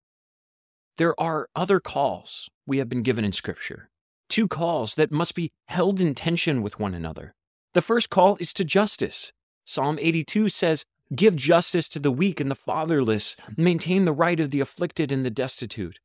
There 0.98 1.20
are 1.20 1.50
other 1.56 1.80
calls 1.80 2.50
we 2.68 2.78
have 2.78 2.90
been 2.90 3.02
given 3.02 3.26
in 3.26 3.32
Scripture, 3.32 3.90
two 4.30 4.48
calls 4.48 4.96
that 4.96 5.12
must 5.12 5.34
be 5.34 5.52
held 5.68 6.00
in 6.00 6.14
tension 6.14 6.62
with 6.62 6.80
one 6.80 6.94
another. 6.94 7.34
The 7.74 7.82
first 7.82 8.12
call 8.12 8.38
is 8.40 8.54
to 8.54 8.64
justice, 8.64 9.34
Psalm 9.66 9.98
82 10.00 10.50
says, 10.50 10.86
Give 11.16 11.36
justice 11.36 11.88
to 11.90 12.00
the 12.00 12.12
weak 12.12 12.40
and 12.40 12.50
the 12.50 12.56
fatherless, 12.56 13.36
maintain 13.56 14.06
the 14.06 14.14
right 14.14 14.40
of 14.40 14.52
the 14.52 14.60
afflicted 14.60 15.12
and 15.12 15.26
the 15.26 15.30
destitute. 15.30 16.00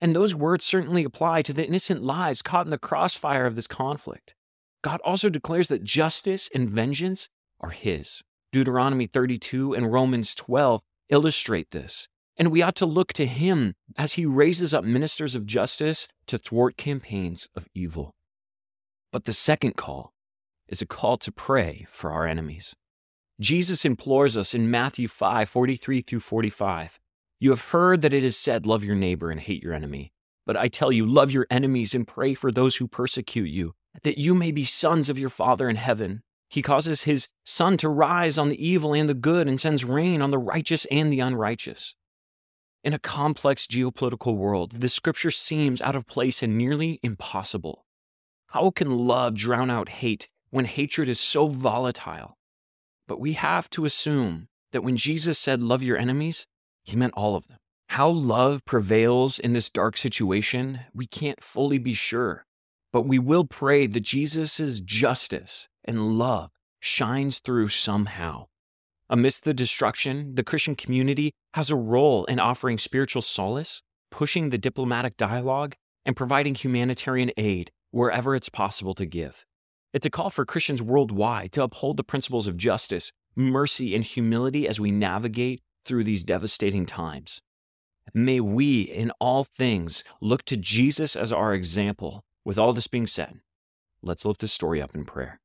And 0.00 0.14
those 0.14 0.34
words 0.34 0.64
certainly 0.64 1.04
apply 1.04 1.42
to 1.42 1.52
the 1.52 1.66
innocent 1.66 2.02
lives 2.02 2.42
caught 2.42 2.66
in 2.66 2.70
the 2.70 2.78
crossfire 2.78 3.46
of 3.46 3.56
this 3.56 3.66
conflict. 3.66 4.34
God 4.82 5.00
also 5.04 5.28
declares 5.28 5.68
that 5.68 5.84
justice 5.84 6.50
and 6.54 6.68
vengeance 6.68 7.28
are 7.60 7.70
His. 7.70 8.22
Deuteronomy 8.52 9.06
32 9.06 9.74
and 9.74 9.92
Romans 9.92 10.34
12 10.34 10.82
illustrate 11.08 11.70
this. 11.70 12.08
And 12.36 12.50
we 12.50 12.62
ought 12.62 12.76
to 12.76 12.86
look 12.86 13.12
to 13.14 13.26
Him 13.26 13.74
as 13.96 14.14
He 14.14 14.26
raises 14.26 14.74
up 14.74 14.84
ministers 14.84 15.34
of 15.34 15.46
justice 15.46 16.08
to 16.26 16.38
thwart 16.38 16.76
campaigns 16.76 17.48
of 17.54 17.68
evil. 17.74 18.14
But 19.12 19.24
the 19.24 19.32
second 19.32 19.76
call 19.76 20.12
is 20.68 20.82
a 20.82 20.86
call 20.86 21.16
to 21.18 21.30
pray 21.30 21.86
for 21.88 22.10
our 22.10 22.26
enemies. 22.26 22.74
Jesus 23.40 23.84
implores 23.84 24.36
us 24.36 24.54
in 24.54 24.70
Matthew 24.70 25.08
5 25.08 25.48
43 25.48 26.00
through 26.00 26.20
45. 26.20 27.00
You 27.40 27.50
have 27.50 27.70
heard 27.70 28.02
that 28.02 28.12
it 28.12 28.22
is 28.22 28.36
said, 28.36 28.66
Love 28.66 28.84
your 28.84 28.94
neighbor 28.94 29.30
and 29.30 29.40
hate 29.40 29.62
your 29.62 29.74
enemy. 29.74 30.12
But 30.46 30.56
I 30.56 30.68
tell 30.68 30.92
you, 30.92 31.06
love 31.06 31.30
your 31.30 31.46
enemies 31.50 31.94
and 31.94 32.06
pray 32.06 32.34
for 32.34 32.50
those 32.50 32.76
who 32.76 32.88
persecute 32.88 33.50
you, 33.50 33.74
that 34.02 34.18
you 34.18 34.34
may 34.34 34.52
be 34.52 34.64
sons 34.64 35.08
of 35.08 35.18
your 35.18 35.28
Father 35.28 35.68
in 35.68 35.76
heaven. 35.76 36.22
He 36.48 36.62
causes 36.62 37.02
his 37.02 37.28
sun 37.44 37.78
to 37.78 37.88
rise 37.88 38.36
on 38.36 38.48
the 38.48 38.64
evil 38.64 38.92
and 38.92 39.08
the 39.08 39.14
good 39.14 39.48
and 39.48 39.60
sends 39.60 39.84
rain 39.84 40.20
on 40.20 40.30
the 40.30 40.38
righteous 40.38 40.84
and 40.86 41.12
the 41.12 41.20
unrighteous. 41.20 41.94
In 42.84 42.92
a 42.92 42.98
complex 42.98 43.66
geopolitical 43.66 44.36
world, 44.36 44.72
this 44.72 44.92
scripture 44.92 45.30
seems 45.30 45.80
out 45.80 45.96
of 45.96 46.06
place 46.06 46.42
and 46.42 46.58
nearly 46.58 46.98
impossible. 47.02 47.86
How 48.48 48.70
can 48.70 48.90
love 48.90 49.34
drown 49.34 49.70
out 49.70 49.88
hate 49.88 50.30
when 50.50 50.64
hatred 50.64 51.08
is 51.08 51.20
so 51.20 51.46
volatile? 51.46 52.36
But 53.06 53.20
we 53.20 53.32
have 53.34 53.68
to 53.70 53.84
assume 53.84 54.48
that 54.72 54.82
when 54.82 54.96
Jesus 54.96 55.38
said, 55.38 55.62
Love 55.62 55.82
your 55.82 55.98
enemies, 55.98 56.46
he 56.84 56.96
meant 56.96 57.14
all 57.14 57.36
of 57.36 57.48
them. 57.48 57.58
How 57.88 58.08
love 58.08 58.64
prevails 58.64 59.38
in 59.38 59.52
this 59.52 59.68
dark 59.68 59.96
situation, 59.96 60.80
we 60.94 61.06
can't 61.06 61.44
fully 61.44 61.78
be 61.78 61.94
sure, 61.94 62.46
but 62.92 63.02
we 63.02 63.18
will 63.18 63.44
pray 63.44 63.86
that 63.86 64.00
Jesus' 64.00 64.80
justice 64.80 65.68
and 65.84 66.18
love 66.18 66.50
shines 66.80 67.38
through 67.38 67.68
somehow. 67.68 68.46
Amidst 69.10 69.44
the 69.44 69.52
destruction, 69.52 70.36
the 70.36 70.42
Christian 70.42 70.74
community 70.74 71.32
has 71.52 71.68
a 71.68 71.76
role 71.76 72.24
in 72.24 72.40
offering 72.40 72.78
spiritual 72.78 73.20
solace, 73.20 73.82
pushing 74.10 74.48
the 74.48 74.58
diplomatic 74.58 75.18
dialogue, 75.18 75.74
and 76.06 76.16
providing 76.16 76.54
humanitarian 76.54 77.30
aid 77.36 77.70
wherever 77.90 78.34
it's 78.34 78.48
possible 78.48 78.94
to 78.94 79.04
give. 79.04 79.44
It's 79.92 80.06
a 80.06 80.10
call 80.10 80.30
for 80.30 80.46
Christians 80.46 80.80
worldwide 80.80 81.52
to 81.52 81.62
uphold 81.62 81.98
the 81.98 82.04
principles 82.04 82.46
of 82.46 82.56
justice, 82.56 83.12
mercy, 83.36 83.94
and 83.94 84.02
humility 84.02 84.66
as 84.66 84.80
we 84.80 84.90
navigate 84.90 85.60
through 85.84 86.04
these 86.04 86.24
devastating 86.24 86.86
times. 86.86 87.42
May 88.14 88.40
we, 88.40 88.80
in 88.82 89.10
all 89.20 89.44
things, 89.44 90.02
look 90.20 90.44
to 90.46 90.56
Jesus 90.56 91.14
as 91.14 91.30
our 91.30 91.52
example. 91.52 92.24
With 92.44 92.58
all 92.58 92.72
this 92.72 92.86
being 92.86 93.06
said, 93.06 93.40
let's 94.02 94.24
lift 94.24 94.40
this 94.40 94.52
story 94.52 94.80
up 94.80 94.94
in 94.94 95.04
prayer. 95.04 95.40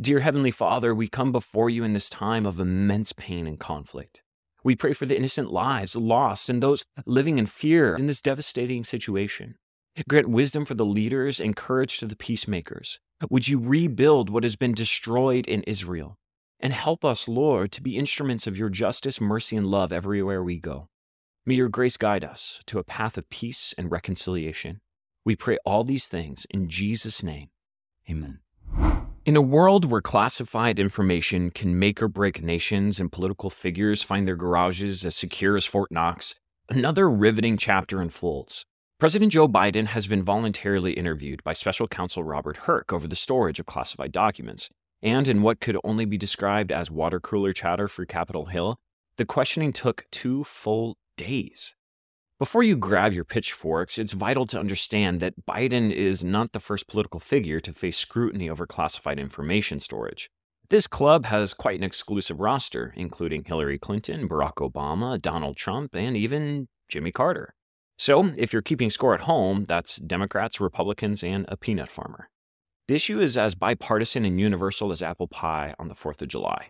Dear 0.00 0.20
Heavenly 0.20 0.50
Father, 0.50 0.94
we 0.94 1.06
come 1.06 1.30
before 1.30 1.68
you 1.68 1.84
in 1.84 1.92
this 1.92 2.08
time 2.10 2.46
of 2.46 2.58
immense 2.58 3.12
pain 3.12 3.46
and 3.46 3.60
conflict. 3.60 4.22
We 4.64 4.76
pray 4.76 4.94
for 4.94 5.06
the 5.06 5.16
innocent 5.16 5.52
lives 5.52 5.94
lost 5.94 6.48
and 6.48 6.62
those 6.62 6.84
living 7.06 7.38
in 7.38 7.46
fear 7.46 7.94
in 7.94 8.06
this 8.06 8.22
devastating 8.22 8.82
situation. 8.82 9.56
Grant 10.06 10.28
wisdom 10.28 10.64
for 10.64 10.74
the 10.74 10.84
leaders 10.84 11.40
and 11.40 11.56
courage 11.56 11.98
to 11.98 12.06
the 12.06 12.14
peacemakers. 12.14 13.00
Would 13.30 13.48
you 13.48 13.58
rebuild 13.58 14.30
what 14.30 14.44
has 14.44 14.54
been 14.54 14.72
destroyed 14.72 15.48
in 15.48 15.62
Israel? 15.64 16.16
And 16.60 16.72
help 16.72 17.04
us, 17.04 17.26
Lord, 17.26 17.72
to 17.72 17.82
be 17.82 17.96
instruments 17.96 18.46
of 18.46 18.56
your 18.56 18.68
justice, 18.68 19.20
mercy, 19.20 19.56
and 19.56 19.66
love 19.66 19.92
everywhere 19.92 20.42
we 20.42 20.58
go. 20.58 20.88
May 21.44 21.54
your 21.54 21.68
grace 21.68 21.96
guide 21.96 22.24
us 22.24 22.60
to 22.66 22.78
a 22.78 22.84
path 22.84 23.16
of 23.16 23.28
peace 23.30 23.74
and 23.76 23.90
reconciliation. 23.90 24.80
We 25.24 25.34
pray 25.34 25.58
all 25.64 25.82
these 25.82 26.06
things 26.06 26.46
in 26.50 26.68
Jesus' 26.68 27.22
name. 27.22 27.48
Amen. 28.08 28.40
In 29.24 29.36
a 29.36 29.42
world 29.42 29.84
where 29.84 30.00
classified 30.00 30.78
information 30.78 31.50
can 31.50 31.78
make 31.78 32.02
or 32.02 32.08
break 32.08 32.42
nations 32.42 33.00
and 33.00 33.10
political 33.10 33.50
figures 33.50 34.02
find 34.02 34.28
their 34.28 34.36
garages 34.36 35.04
as 35.04 35.16
secure 35.16 35.56
as 35.56 35.66
Fort 35.66 35.90
Knox, 35.90 36.34
another 36.68 37.10
riveting 37.10 37.56
chapter 37.56 38.00
unfolds. 38.00 38.64
President 38.98 39.30
Joe 39.30 39.46
Biden 39.46 39.86
has 39.86 40.08
been 40.08 40.24
voluntarily 40.24 40.94
interviewed 40.94 41.44
by 41.44 41.52
special 41.52 41.86
counsel 41.86 42.24
Robert 42.24 42.56
Hur 42.56 42.82
over 42.90 43.06
the 43.06 43.14
storage 43.14 43.60
of 43.60 43.66
classified 43.66 44.10
documents. 44.10 44.70
And 45.00 45.28
in 45.28 45.42
what 45.42 45.60
could 45.60 45.78
only 45.84 46.04
be 46.04 46.18
described 46.18 46.72
as 46.72 46.90
water 46.90 47.20
cooler 47.20 47.52
chatter 47.52 47.86
for 47.86 48.04
Capitol 48.04 48.46
Hill, 48.46 48.76
the 49.16 49.24
questioning 49.24 49.72
took 49.72 50.06
two 50.10 50.42
full 50.42 50.96
days. 51.16 51.76
Before 52.40 52.64
you 52.64 52.76
grab 52.76 53.12
your 53.12 53.22
pitchforks, 53.22 53.98
it's 53.98 54.14
vital 54.14 54.46
to 54.46 54.58
understand 54.58 55.20
that 55.20 55.46
Biden 55.46 55.92
is 55.92 56.24
not 56.24 56.50
the 56.50 56.58
first 56.58 56.88
political 56.88 57.20
figure 57.20 57.60
to 57.60 57.72
face 57.72 57.98
scrutiny 57.98 58.50
over 58.50 58.66
classified 58.66 59.20
information 59.20 59.78
storage. 59.78 60.28
This 60.70 60.88
club 60.88 61.26
has 61.26 61.54
quite 61.54 61.78
an 61.78 61.84
exclusive 61.84 62.40
roster, 62.40 62.92
including 62.96 63.44
Hillary 63.44 63.78
Clinton, 63.78 64.28
Barack 64.28 64.54
Obama, 64.54 65.22
Donald 65.22 65.56
Trump, 65.56 65.94
and 65.94 66.16
even 66.16 66.66
Jimmy 66.88 67.12
Carter. 67.12 67.54
So, 67.98 68.32
if 68.36 68.52
you're 68.52 68.62
keeping 68.62 68.90
score 68.90 69.14
at 69.14 69.22
home, 69.22 69.64
that's 69.66 69.96
Democrats, 69.96 70.60
Republicans, 70.60 71.24
and 71.24 71.44
a 71.48 71.56
peanut 71.56 71.88
farmer. 71.88 72.30
The 72.86 72.94
issue 72.94 73.20
is 73.20 73.36
as 73.36 73.56
bipartisan 73.56 74.24
and 74.24 74.40
universal 74.40 74.92
as 74.92 75.02
apple 75.02 75.26
pie 75.26 75.74
on 75.80 75.88
the 75.88 75.96
4th 75.96 76.22
of 76.22 76.28
July. 76.28 76.68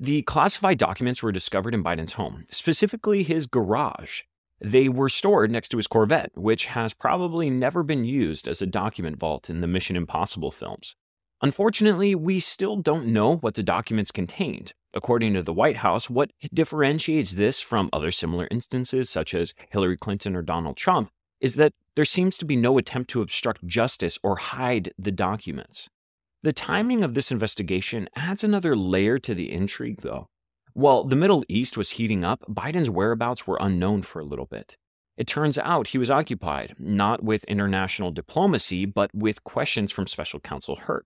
The 0.00 0.22
classified 0.22 0.78
documents 0.78 1.22
were 1.22 1.30
discovered 1.30 1.74
in 1.74 1.84
Biden's 1.84 2.14
home, 2.14 2.44
specifically 2.50 3.22
his 3.22 3.46
garage. 3.46 4.22
They 4.60 4.88
were 4.88 5.08
stored 5.08 5.52
next 5.52 5.68
to 5.68 5.76
his 5.76 5.86
Corvette, 5.86 6.32
which 6.34 6.66
has 6.66 6.92
probably 6.92 7.50
never 7.50 7.84
been 7.84 8.04
used 8.04 8.48
as 8.48 8.60
a 8.60 8.66
document 8.66 9.18
vault 9.20 9.48
in 9.48 9.60
the 9.60 9.68
Mission 9.68 9.94
Impossible 9.94 10.50
films. 10.50 10.96
Unfortunately, 11.42 12.14
we 12.14 12.40
still 12.40 12.76
don't 12.76 13.06
know 13.06 13.36
what 13.36 13.54
the 13.54 13.62
documents 13.62 14.10
contained. 14.10 14.72
According 14.94 15.34
to 15.34 15.42
the 15.42 15.52
White 15.52 15.78
House, 15.78 16.08
what 16.08 16.30
differentiates 16.52 17.32
this 17.32 17.60
from 17.60 17.90
other 17.92 18.10
similar 18.10 18.46
instances, 18.50 19.10
such 19.10 19.34
as 19.34 19.54
Hillary 19.70 19.96
Clinton 19.96 20.36
or 20.36 20.42
Donald 20.42 20.76
Trump, 20.76 21.10
is 21.40 21.56
that 21.56 21.72
there 21.96 22.04
seems 22.04 22.38
to 22.38 22.44
be 22.44 22.56
no 22.56 22.78
attempt 22.78 23.10
to 23.10 23.20
obstruct 23.20 23.66
justice 23.66 24.18
or 24.22 24.36
hide 24.36 24.92
the 24.96 25.12
documents. 25.12 25.90
The 26.42 26.52
timing 26.52 27.02
of 27.02 27.14
this 27.14 27.32
investigation 27.32 28.08
adds 28.14 28.44
another 28.44 28.76
layer 28.76 29.18
to 29.18 29.34
the 29.34 29.50
intrigue, 29.50 30.02
though. 30.02 30.28
While 30.72 31.04
the 31.04 31.16
Middle 31.16 31.44
East 31.48 31.76
was 31.76 31.92
heating 31.92 32.24
up, 32.24 32.44
Biden's 32.48 32.90
whereabouts 32.90 33.46
were 33.46 33.58
unknown 33.60 34.02
for 34.02 34.20
a 34.20 34.24
little 34.24 34.46
bit. 34.46 34.76
It 35.16 35.26
turns 35.26 35.58
out 35.58 35.88
he 35.88 35.98
was 35.98 36.10
occupied, 36.10 36.74
not 36.78 37.22
with 37.22 37.44
international 37.44 38.10
diplomacy, 38.10 38.84
but 38.84 39.10
with 39.14 39.44
questions 39.44 39.92
from 39.92 40.06
special 40.06 40.40
counsel 40.40 40.76
Hur. 40.76 41.04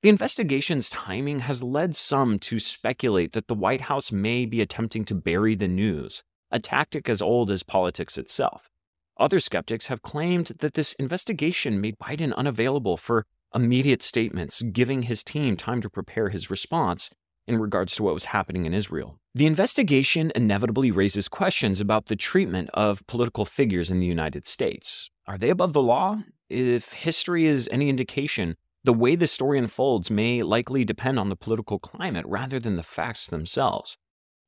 The 0.00 0.08
investigation's 0.08 0.88
timing 0.88 1.40
has 1.40 1.60
led 1.60 1.96
some 1.96 2.38
to 2.40 2.60
speculate 2.60 3.32
that 3.32 3.48
the 3.48 3.54
White 3.54 3.80
House 3.82 4.12
may 4.12 4.46
be 4.46 4.60
attempting 4.60 5.04
to 5.06 5.14
bury 5.16 5.56
the 5.56 5.66
news, 5.66 6.22
a 6.52 6.60
tactic 6.60 7.08
as 7.08 7.20
old 7.20 7.50
as 7.50 7.64
politics 7.64 8.16
itself. 8.16 8.70
Other 9.18 9.40
skeptics 9.40 9.88
have 9.88 10.02
claimed 10.02 10.52
that 10.60 10.74
this 10.74 10.92
investigation 10.94 11.80
made 11.80 11.98
Biden 11.98 12.32
unavailable 12.36 12.96
for 12.96 13.26
immediate 13.52 14.04
statements, 14.04 14.62
giving 14.62 15.02
his 15.02 15.24
team 15.24 15.56
time 15.56 15.82
to 15.82 15.90
prepare 15.90 16.28
his 16.28 16.48
response 16.48 17.12
in 17.48 17.58
regards 17.58 17.96
to 17.96 18.04
what 18.04 18.14
was 18.14 18.26
happening 18.26 18.66
in 18.66 18.74
Israel. 18.74 19.18
The 19.34 19.46
investigation 19.46 20.30
inevitably 20.36 20.92
raises 20.92 21.28
questions 21.28 21.80
about 21.80 22.06
the 22.06 22.14
treatment 22.14 22.70
of 22.72 23.04
political 23.08 23.44
figures 23.44 23.90
in 23.90 23.98
the 23.98 24.06
United 24.06 24.46
States. 24.46 25.10
Are 25.26 25.38
they 25.38 25.50
above 25.50 25.72
the 25.72 25.82
law? 25.82 26.22
If 26.48 26.92
history 26.92 27.46
is 27.46 27.68
any 27.72 27.88
indication, 27.88 28.56
the 28.88 28.94
way 28.94 29.14
the 29.14 29.26
story 29.26 29.58
unfolds 29.58 30.10
may 30.10 30.42
likely 30.42 30.82
depend 30.82 31.18
on 31.18 31.28
the 31.28 31.36
political 31.36 31.78
climate 31.78 32.24
rather 32.26 32.58
than 32.58 32.76
the 32.76 32.82
facts 32.82 33.26
themselves. 33.26 33.98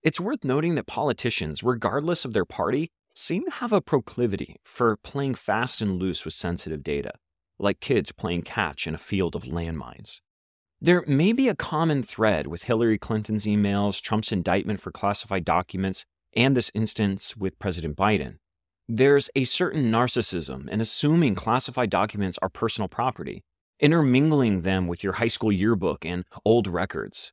It's 0.02 0.18
worth 0.18 0.44
noting 0.44 0.76
that 0.76 0.86
politicians, 0.86 1.62
regardless 1.62 2.24
of 2.24 2.32
their 2.32 2.46
party, 2.46 2.90
seem 3.14 3.44
to 3.44 3.50
have 3.50 3.70
a 3.70 3.82
proclivity 3.82 4.56
for 4.64 4.96
playing 4.96 5.34
fast 5.34 5.82
and 5.82 5.98
loose 5.98 6.24
with 6.24 6.32
sensitive 6.32 6.82
data, 6.82 7.12
like 7.58 7.80
kids 7.80 8.12
playing 8.12 8.40
catch 8.40 8.86
in 8.86 8.94
a 8.94 9.04
field 9.10 9.36
of 9.36 9.42
landmines. 9.42 10.22
There 10.80 11.04
may 11.06 11.34
be 11.34 11.50
a 11.50 11.54
common 11.54 12.02
thread 12.02 12.46
with 12.46 12.62
Hillary 12.62 12.96
Clinton's 12.96 13.44
emails, 13.44 14.00
Trump's 14.00 14.32
indictment 14.32 14.80
for 14.80 14.90
classified 14.90 15.44
documents, 15.44 16.06
and 16.34 16.56
this 16.56 16.70
instance 16.72 17.36
with 17.36 17.58
President 17.58 17.94
Biden. 17.94 18.36
There's 18.88 19.28
a 19.36 19.44
certain 19.44 19.92
narcissism 19.92 20.66
in 20.70 20.80
assuming 20.80 21.34
classified 21.34 21.90
documents 21.90 22.38
are 22.40 22.48
personal 22.48 22.88
property, 22.88 23.44
intermingling 23.80 24.60
them 24.62 24.86
with 24.86 25.02
your 25.02 25.14
high 25.14 25.28
school 25.28 25.50
yearbook 25.50 26.04
and 26.04 26.24
old 26.44 26.66
records. 26.66 27.32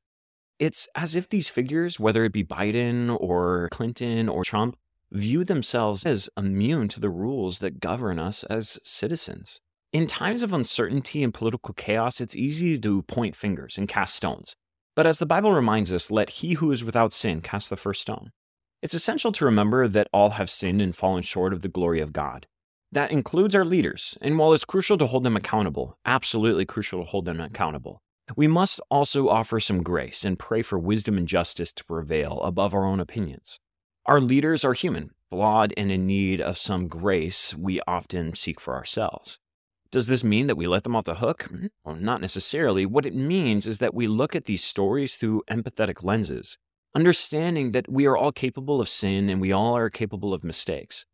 It's 0.60 0.88
as 0.96 1.16
if 1.16 1.30
these 1.30 1.50
figures, 1.50 2.00
whether 2.00 2.24
it 2.24 2.34
be 2.34 2.44
Biden 2.44 3.16
or 3.20 3.70
Clinton 3.72 4.28
or 4.28 4.44
Trump, 4.44 4.76
view 5.12 5.44
themselves 5.44 6.06
as 6.06 6.30
immune 6.36 6.88
to 6.90 7.00
the 7.00 7.10
rules 7.10 7.60
that 7.60 7.80
govern 7.80 8.18
us 8.18 8.44
as 8.46 8.80
citizens. 8.84 9.60
In 9.94 10.08
times 10.08 10.42
of 10.42 10.54
uncertainty 10.54 11.24
and 11.24 11.34
political 11.34 11.74
chaos, 11.74 12.20
it's 12.20 12.36
easy 12.36 12.78
to 12.80 13.04
point 13.04 13.36
fingers 13.36 13.78
and 13.78 13.88
cast 13.88 14.16
stones. 14.16 14.56
But 14.96 15.08
as 15.08 15.20
the 15.20 15.26
Bible 15.26 15.54
reminds 15.54 15.94
us, 15.94 16.12
let 16.12 16.30
he 16.30 16.54
who 16.54 16.72
is 16.72 16.84
without 16.84 17.14
sin 17.14 17.42
cast 17.42 17.70
the 17.70 17.78
first 17.78 18.02
stone. 18.02 18.32
It's 18.82 18.94
essential 18.94 19.32
to 19.34 19.46
remember 19.46 19.88
that 19.88 20.10
all 20.12 20.32
have 20.32 20.50
sinned 20.50 20.82
and 20.82 20.96
fallen 20.96 21.24
short 21.24 21.54
of 21.54 21.62
the 21.62 21.70
glory 21.70 22.00
of 22.00 22.14
God. 22.14 22.48
That 22.92 23.12
includes 23.12 23.54
our 23.54 23.66
leaders, 23.66 24.18
and 24.22 24.38
while 24.38 24.54
it's 24.54 24.64
crucial 24.64 24.98
to 24.98 25.08
hold 25.08 25.24
them 25.24 25.36
accountable, 25.36 25.98
absolutely 26.06 26.66
crucial 26.66 27.04
to 27.04 27.10
hold 27.10 27.26
them 27.26 27.40
accountable, 27.42 28.02
we 28.36 28.48
must 28.48 28.80
also 28.90 29.30
offer 29.30 29.60
some 29.60 29.84
grace 29.84 30.24
and 30.24 30.40
pray 30.40 30.62
for 30.62 30.80
wisdom 30.80 31.18
and 31.18 31.28
justice 31.28 31.74
to 31.74 31.86
prevail 31.86 32.40
above 32.42 32.74
our 32.74 32.86
own 32.86 33.00
opinions. 33.00 33.60
Our 34.06 34.22
leaders 34.22 34.64
are 34.64 34.74
human, 34.74 35.12
flawed, 35.30 35.74
and 35.76 35.92
in 35.92 36.08
need 36.08 36.40
of 36.40 36.58
some 36.58 36.88
grace 36.88 37.54
we 37.54 37.82
often 37.88 38.34
seek 38.36 38.60
for 38.60 38.74
ourselves. 38.74 39.40
Does 39.92 40.08
this 40.08 40.24
mean 40.24 40.48
that 40.48 40.58
we 40.58 40.68
let 40.68 40.84
them 40.84 40.96
off 40.96 41.06
the 41.06 41.16
hook? 41.16 41.44
Hmm, 41.44 41.68
well, 41.84 41.96
not 41.96 42.22
necessarily. 42.22 42.86
What 42.86 43.06
it 43.06 43.16
means 43.16 43.66
is 43.66 43.80
that 43.80 43.94
we 43.94 44.08
look 44.08 44.36
at 44.36 44.46
these 44.46 44.64
stories 44.64 45.16
through 45.16 45.44
empathetic 45.50 46.04
lenses, 46.04 46.58
understanding 46.96 47.72
that 47.72 47.90
we 47.90 48.06
are 48.06 48.18
all 48.18 48.32
capable 48.32 48.82
of 48.82 48.90
sin 48.90 49.30
and 49.30 49.40
we 49.40 49.52
all 49.52 49.76
are 49.76 49.90
capable 49.90 50.34
of 50.34 50.44
mistakes. 50.44 51.06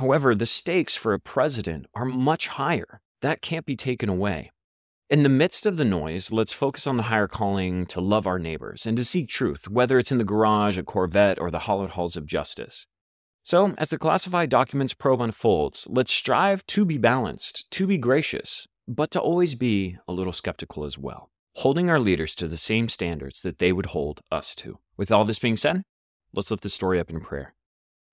However, 0.00 0.34
the 0.34 0.46
stakes 0.46 0.96
for 0.96 1.12
a 1.12 1.20
president 1.20 1.84
are 1.94 2.06
much 2.06 2.48
higher. 2.48 3.02
That 3.20 3.42
can't 3.42 3.66
be 3.66 3.76
taken 3.76 4.08
away. 4.08 4.50
In 5.10 5.24
the 5.24 5.28
midst 5.28 5.66
of 5.66 5.76
the 5.76 5.84
noise, 5.84 6.32
let's 6.32 6.54
focus 6.54 6.86
on 6.86 6.96
the 6.96 7.04
higher 7.04 7.28
calling 7.28 7.84
to 7.86 8.00
love 8.00 8.26
our 8.26 8.38
neighbors 8.38 8.86
and 8.86 8.96
to 8.96 9.04
seek 9.04 9.28
truth, 9.28 9.68
whether 9.68 9.98
it's 9.98 10.10
in 10.10 10.16
the 10.16 10.24
garage, 10.24 10.78
a 10.78 10.82
Corvette, 10.82 11.38
or 11.38 11.50
the 11.50 11.66
hollowed 11.66 11.90
halls 11.90 12.16
of 12.16 12.24
justice. 12.24 12.86
So, 13.42 13.74
as 13.76 13.90
the 13.90 13.98
classified 13.98 14.48
documents 14.48 14.94
probe 14.94 15.20
unfolds, 15.20 15.86
let's 15.90 16.12
strive 16.12 16.64
to 16.68 16.86
be 16.86 16.96
balanced, 16.96 17.70
to 17.72 17.86
be 17.86 17.98
gracious, 17.98 18.66
but 18.88 19.10
to 19.10 19.20
always 19.20 19.54
be 19.54 19.98
a 20.08 20.14
little 20.14 20.32
skeptical 20.32 20.84
as 20.84 20.96
well, 20.96 21.30
holding 21.56 21.90
our 21.90 22.00
leaders 22.00 22.34
to 22.36 22.48
the 22.48 22.56
same 22.56 22.88
standards 22.88 23.42
that 23.42 23.58
they 23.58 23.70
would 23.70 23.86
hold 23.86 24.22
us 24.32 24.54
to. 24.54 24.78
With 24.96 25.12
all 25.12 25.26
this 25.26 25.38
being 25.38 25.58
said, 25.58 25.82
let's 26.32 26.50
lift 26.50 26.62
the 26.62 26.70
story 26.70 26.98
up 26.98 27.10
in 27.10 27.20
prayer. 27.20 27.54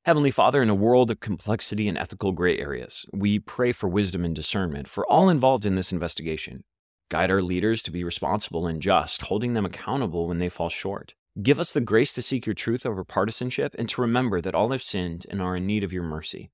Heavenly 0.08 0.32
Father, 0.32 0.62
in 0.62 0.70
a 0.70 0.74
world 0.74 1.12
of 1.12 1.20
complexity 1.20 1.90
and 1.90 1.98
ethical 1.98 2.32
gray 2.32 2.58
areas, 2.58 3.06
we 3.12 3.40
pray 3.40 3.74
for 3.74 3.90
wisdom 3.90 4.24
and 4.24 4.34
discernment 4.34 4.88
for 4.88 5.06
all 5.06 5.28
involved 5.28 5.66
in 5.66 5.76
this 5.76 5.92
investigation. 5.92 6.64
Guide 7.10 7.30
our 7.30 7.42
leaders 7.42 7.84
to 7.84 7.92
be 7.92 8.06
responsible 8.06 8.68
and 8.68 8.82
just, 8.82 9.24
holding 9.24 9.52
them 9.52 9.66
accountable 9.66 10.26
when 10.26 10.38
they 10.38 10.48
fall 10.48 10.70
short. 10.70 11.14
Give 11.44 11.60
us 11.60 11.74
the 11.74 11.82
grace 11.82 12.14
to 12.14 12.22
seek 12.22 12.46
your 12.46 12.54
truth 12.54 12.86
over 12.86 13.04
partisanship 13.04 13.76
and 13.78 13.90
to 13.90 14.00
remember 14.00 14.40
that 14.40 14.56
all 14.56 14.72
have 14.72 14.82
sinned 14.82 15.26
and 15.30 15.42
are 15.42 15.58
in 15.58 15.68
need 15.68 15.84
of 15.84 15.92
your 15.92 16.04
mercy. 16.04 16.52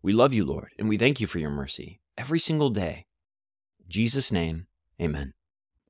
We 0.00 0.12
love 0.12 0.32
you, 0.32 0.44
Lord, 0.44 0.68
and 0.78 0.88
we 0.88 0.96
thank 0.96 1.18
you 1.18 1.26
for 1.26 1.40
your 1.40 1.50
mercy 1.50 1.98
every 2.16 2.38
single 2.38 2.70
day. 2.70 3.06
In 3.80 3.86
Jesus' 3.88 4.30
name, 4.30 4.68
amen. 5.00 5.32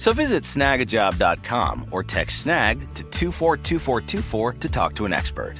So 0.00 0.14
visit 0.14 0.44
snagajob.com 0.44 1.88
or 1.90 2.02
text 2.02 2.40
snag 2.40 2.80
to 2.94 3.02
242424 3.02 4.52
to 4.54 4.68
talk 4.70 4.94
to 4.94 5.04
an 5.04 5.12
expert. 5.12 5.56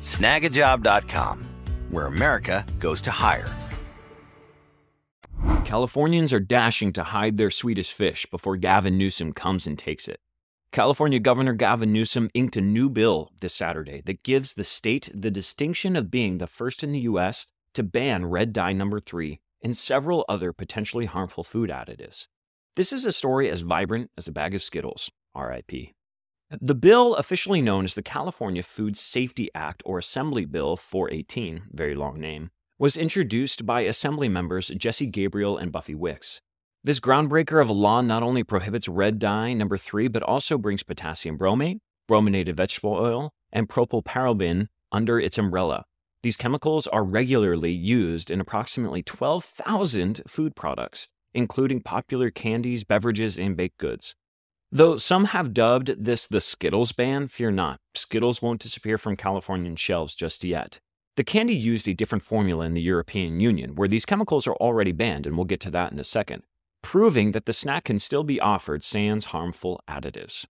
Snagajob.com, 0.00 1.46
where 1.90 2.06
America 2.06 2.66
goes 2.80 3.00
to 3.02 3.12
hire. 3.12 3.48
Californians 5.64 6.32
are 6.32 6.40
dashing 6.40 6.92
to 6.94 7.04
hide 7.04 7.36
their 7.36 7.52
Swedish 7.52 7.92
Fish 7.92 8.26
before 8.32 8.56
Gavin 8.56 8.98
Newsom 8.98 9.32
comes 9.32 9.64
and 9.64 9.78
takes 9.78 10.08
it. 10.08 10.18
California 10.72 11.20
Governor 11.20 11.54
Gavin 11.54 11.92
Newsom 11.92 12.30
inked 12.34 12.56
a 12.56 12.60
new 12.60 12.90
bill 12.90 13.30
this 13.38 13.54
Saturday 13.54 14.02
that 14.06 14.24
gives 14.24 14.54
the 14.54 14.64
state 14.64 15.08
the 15.14 15.30
distinction 15.30 15.94
of 15.94 16.10
being 16.10 16.38
the 16.38 16.48
first 16.48 16.82
in 16.82 16.90
the 16.90 17.06
U.S. 17.12 17.46
to 17.74 17.84
ban 17.84 18.26
red 18.26 18.52
dye 18.52 18.72
number 18.72 18.98
three 18.98 19.38
and 19.62 19.76
several 19.76 20.24
other 20.28 20.52
potentially 20.52 21.06
harmful 21.06 21.44
food 21.44 21.70
additives. 21.70 22.26
This 22.76 22.92
is 22.92 23.04
a 23.04 23.12
story 23.12 23.48
as 23.48 23.60
vibrant 23.60 24.10
as 24.18 24.26
a 24.26 24.32
bag 24.32 24.52
of 24.52 24.60
Skittles, 24.60 25.08
RIP. 25.36 25.94
The 26.60 26.74
bill, 26.74 27.14
officially 27.14 27.62
known 27.62 27.84
as 27.84 27.94
the 27.94 28.02
California 28.02 28.64
Food 28.64 28.96
Safety 28.96 29.48
Act 29.54 29.80
or 29.86 29.98
Assembly 29.98 30.44
Bill 30.44 30.76
418, 30.76 31.68
very 31.70 31.94
long 31.94 32.18
name, 32.18 32.50
was 32.76 32.96
introduced 32.96 33.64
by 33.64 33.82
Assembly 33.82 34.28
members 34.28 34.72
Jesse 34.76 35.06
Gabriel 35.06 35.56
and 35.56 35.70
Buffy 35.70 35.94
Wicks. 35.94 36.40
This 36.82 36.98
groundbreaker 36.98 37.62
of 37.62 37.68
a 37.68 37.72
law 37.72 38.00
not 38.00 38.24
only 38.24 38.42
prohibits 38.42 38.88
red 38.88 39.20
dye 39.20 39.52
number 39.52 39.76
three, 39.76 40.08
but 40.08 40.24
also 40.24 40.58
brings 40.58 40.82
potassium 40.82 41.38
bromate, 41.38 41.78
brominated 42.08 42.56
vegetable 42.56 42.94
oil, 42.94 43.30
and 43.52 43.68
propylparaben 43.68 44.66
under 44.90 45.20
its 45.20 45.38
umbrella. 45.38 45.84
These 46.24 46.36
chemicals 46.36 46.88
are 46.88 47.04
regularly 47.04 47.70
used 47.70 48.32
in 48.32 48.40
approximately 48.40 49.04
12,000 49.04 50.22
food 50.26 50.56
products, 50.56 51.12
including 51.34 51.80
popular 51.80 52.30
candies, 52.30 52.84
beverages, 52.84 53.38
and 53.38 53.56
baked 53.56 53.78
goods. 53.78 54.16
Though 54.72 54.96
some 54.96 55.26
have 55.26 55.54
dubbed 55.54 56.04
this 56.04 56.26
the 56.26 56.40
Skittles 56.40 56.92
ban, 56.92 57.28
fear 57.28 57.50
not. 57.50 57.78
Skittles 57.94 58.42
won't 58.42 58.60
disappear 58.60 58.98
from 58.98 59.16
Californian 59.16 59.76
shelves 59.76 60.14
just 60.14 60.42
yet. 60.42 60.80
The 61.16 61.22
candy 61.22 61.54
used 61.54 61.86
a 61.86 61.94
different 61.94 62.24
formula 62.24 62.64
in 62.64 62.74
the 62.74 62.82
European 62.82 63.38
Union, 63.38 63.76
where 63.76 63.86
these 63.86 64.04
chemicals 64.04 64.48
are 64.48 64.56
already 64.56 64.90
banned, 64.90 65.26
and 65.26 65.36
we'll 65.36 65.44
get 65.44 65.60
to 65.60 65.70
that 65.70 65.92
in 65.92 66.00
a 66.00 66.04
second, 66.04 66.42
proving 66.82 67.30
that 67.32 67.46
the 67.46 67.52
snack 67.52 67.84
can 67.84 68.00
still 68.00 68.24
be 68.24 68.40
offered 68.40 68.82
sans 68.82 69.26
harmful 69.26 69.80
additives. 69.88 70.44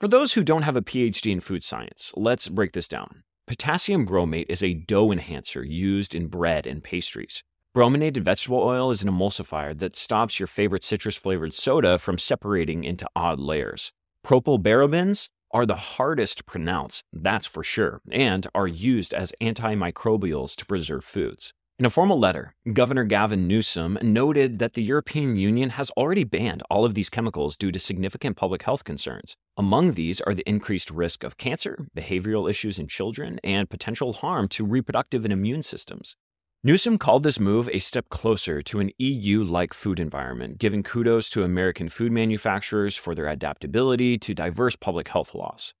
For 0.00 0.08
those 0.08 0.32
who 0.32 0.44
don't 0.44 0.62
have 0.62 0.76
a 0.76 0.82
PhD 0.82 1.30
in 1.30 1.40
food 1.40 1.62
science, 1.62 2.12
let's 2.16 2.48
break 2.48 2.72
this 2.72 2.88
down. 2.88 3.22
Potassium 3.46 4.06
bromate 4.06 4.46
is 4.48 4.62
a 4.62 4.74
dough 4.74 5.12
enhancer 5.12 5.62
used 5.64 6.14
in 6.14 6.28
bread 6.28 6.66
and 6.66 6.82
pastries. 6.82 7.42
Brominated 7.74 8.24
vegetable 8.24 8.58
oil 8.58 8.90
is 8.90 9.02
an 9.02 9.10
emulsifier 9.10 9.78
that 9.78 9.94
stops 9.94 10.40
your 10.40 10.46
favorite 10.46 10.82
citrus 10.82 11.16
flavored 11.16 11.54
soda 11.54 11.98
from 11.98 12.18
separating 12.18 12.82
into 12.82 13.06
odd 13.14 13.38
layers. 13.38 13.92
Propylparabens 14.26 15.28
are 15.52 15.64
the 15.64 15.76
hardest 15.76 16.38
to 16.38 16.44
pronounce, 16.44 17.04
that's 17.12 17.46
for 17.46 17.62
sure, 17.62 18.00
and 18.10 18.46
are 18.54 18.66
used 18.66 19.14
as 19.14 19.32
antimicrobials 19.40 20.56
to 20.56 20.66
preserve 20.66 21.04
foods. 21.04 21.52
In 21.78 21.84
a 21.84 21.90
formal 21.90 22.18
letter, 22.18 22.56
Governor 22.72 23.04
Gavin 23.04 23.46
Newsom 23.46 23.98
noted 24.02 24.58
that 24.58 24.74
the 24.74 24.82
European 24.82 25.36
Union 25.36 25.70
has 25.70 25.90
already 25.90 26.24
banned 26.24 26.64
all 26.68 26.84
of 26.84 26.94
these 26.94 27.08
chemicals 27.08 27.56
due 27.56 27.70
to 27.70 27.78
significant 27.78 28.36
public 28.36 28.64
health 28.64 28.82
concerns. 28.82 29.36
Among 29.56 29.92
these 29.92 30.20
are 30.22 30.34
the 30.34 30.48
increased 30.48 30.90
risk 30.90 31.22
of 31.22 31.36
cancer, 31.36 31.78
behavioral 31.96 32.50
issues 32.50 32.80
in 32.80 32.88
children, 32.88 33.38
and 33.44 33.70
potential 33.70 34.14
harm 34.14 34.48
to 34.48 34.64
reproductive 34.64 35.24
and 35.24 35.32
immune 35.32 35.62
systems. 35.62 36.16
Newsom 36.64 36.98
called 36.98 37.22
this 37.22 37.38
move 37.38 37.70
a 37.72 37.78
step 37.78 38.08
closer 38.08 38.62
to 38.62 38.80
an 38.80 38.90
EU 38.98 39.44
like 39.44 39.72
food 39.72 40.00
environment, 40.00 40.58
giving 40.58 40.82
kudos 40.82 41.30
to 41.30 41.44
American 41.44 41.88
food 41.88 42.10
manufacturers 42.10 42.96
for 42.96 43.14
their 43.14 43.28
adaptability 43.28 44.18
to 44.18 44.34
diverse 44.34 44.74
public 44.74 45.06
health 45.06 45.36
laws. 45.36 45.72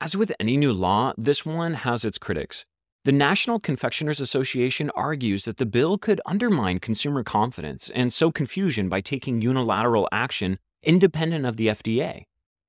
As 0.00 0.16
with 0.16 0.32
any 0.40 0.56
new 0.56 0.72
law, 0.72 1.12
this 1.18 1.44
one 1.44 1.74
has 1.74 2.06
its 2.06 2.16
critics. 2.16 2.64
The 3.04 3.12
National 3.12 3.60
Confectioners 3.60 4.18
Association 4.18 4.90
argues 4.94 5.44
that 5.44 5.58
the 5.58 5.66
bill 5.66 5.98
could 5.98 6.22
undermine 6.24 6.78
consumer 6.78 7.22
confidence 7.22 7.90
and 7.90 8.10
sow 8.10 8.32
confusion 8.32 8.88
by 8.88 9.02
taking 9.02 9.42
unilateral 9.42 10.08
action 10.10 10.58
independent 10.82 11.44
of 11.44 11.58
the 11.58 11.66
FDA. 11.66 12.22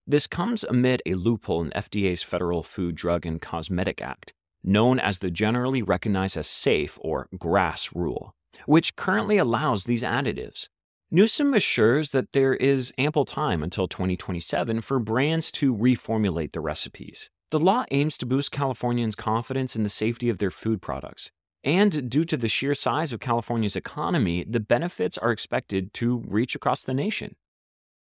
This 0.06 0.28
comes 0.28 0.66
amid 0.66 1.02
a 1.06 1.14
loophole 1.14 1.62
in 1.62 1.70
FDA's 1.70 2.22
Federal 2.22 2.64
Food, 2.64 2.96
Drug, 2.96 3.26
and 3.26 3.42
Cosmetic 3.42 4.02
Act 4.02 4.34
known 4.64 5.00
as 5.00 5.20
the 5.20 5.32
generally 5.32 5.82
recognized 5.82 6.38
as 6.38 6.48
safe 6.48 6.98
or 7.02 7.28
GRAS 7.38 7.90
rule, 7.94 8.36
which 8.66 8.96
currently 8.96 9.38
allows 9.38 9.84
these 9.84 10.04
additives. 10.04 10.68
Newsom 11.12 11.54
assures 11.54 12.12
that 12.12 12.34
there 12.34 12.54
is 12.54 12.94
ample 12.98 13.26
time 13.26 13.64
until 13.64 13.88
2027 13.88 14.82
for 14.82 15.00
brands 15.00 15.52
to 15.54 15.76
reformulate 15.76 16.52
the 16.52 16.62
recipes. 16.62 17.32
The 17.52 17.60
law 17.60 17.86
aims 17.90 18.16
to 18.20 18.28
boost 18.28 18.52
Californians' 18.52 19.16
confidence 19.16 19.76
in 19.76 19.82
the 19.82 19.90
safety 19.90 20.30
of 20.30 20.38
their 20.38 20.52
food 20.52 20.84
products. 20.84 21.32
And 21.64 22.10
due 22.10 22.24
to 22.26 22.38
the 22.38 22.48
sheer 22.48 22.76
size 22.76 23.12
of 23.12 23.20
California's 23.20 23.76
economy, 23.76 24.46
the 24.48 24.60
benefits 24.60 25.18
are 25.18 25.32
expected 25.32 25.94
to 25.96 26.24
reach 26.28 26.54
across 26.54 26.84
the 26.84 26.94
nation. 26.94 27.36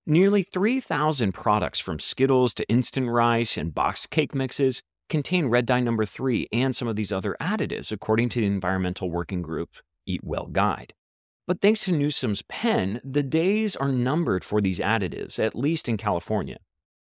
Nearly 0.04 0.42
3,000 0.42 1.32
products 1.32 1.78
from 1.78 1.98
Skittles 1.98 2.52
to 2.54 2.68
instant 2.68 3.08
rice 3.10 3.56
and 3.56 3.74
boxed 3.74 4.10
cake 4.10 4.34
mixes 4.34 4.82
contain 5.08 5.46
red 5.46 5.66
dye 5.66 5.80
number 5.80 6.04
3 6.04 6.48
and 6.52 6.74
some 6.74 6.88
of 6.88 6.96
these 6.96 7.12
other 7.12 7.36
additives, 7.40 7.92
according 7.92 8.28
to 8.30 8.40
the 8.40 8.46
Environmental 8.46 9.10
Working 9.10 9.42
Group 9.42 9.70
Eat 10.06 10.20
Well 10.22 10.46
Guide. 10.46 10.94
But 11.46 11.62
thanks 11.62 11.84
to 11.84 11.92
Newsom's 11.92 12.42
pen, 12.42 13.00
the 13.02 13.22
days 13.22 13.74
are 13.74 13.90
numbered 13.90 14.44
for 14.44 14.60
these 14.60 14.78
additives, 14.78 15.38
at 15.38 15.54
least 15.54 15.88
in 15.88 15.96
California. 15.96 16.58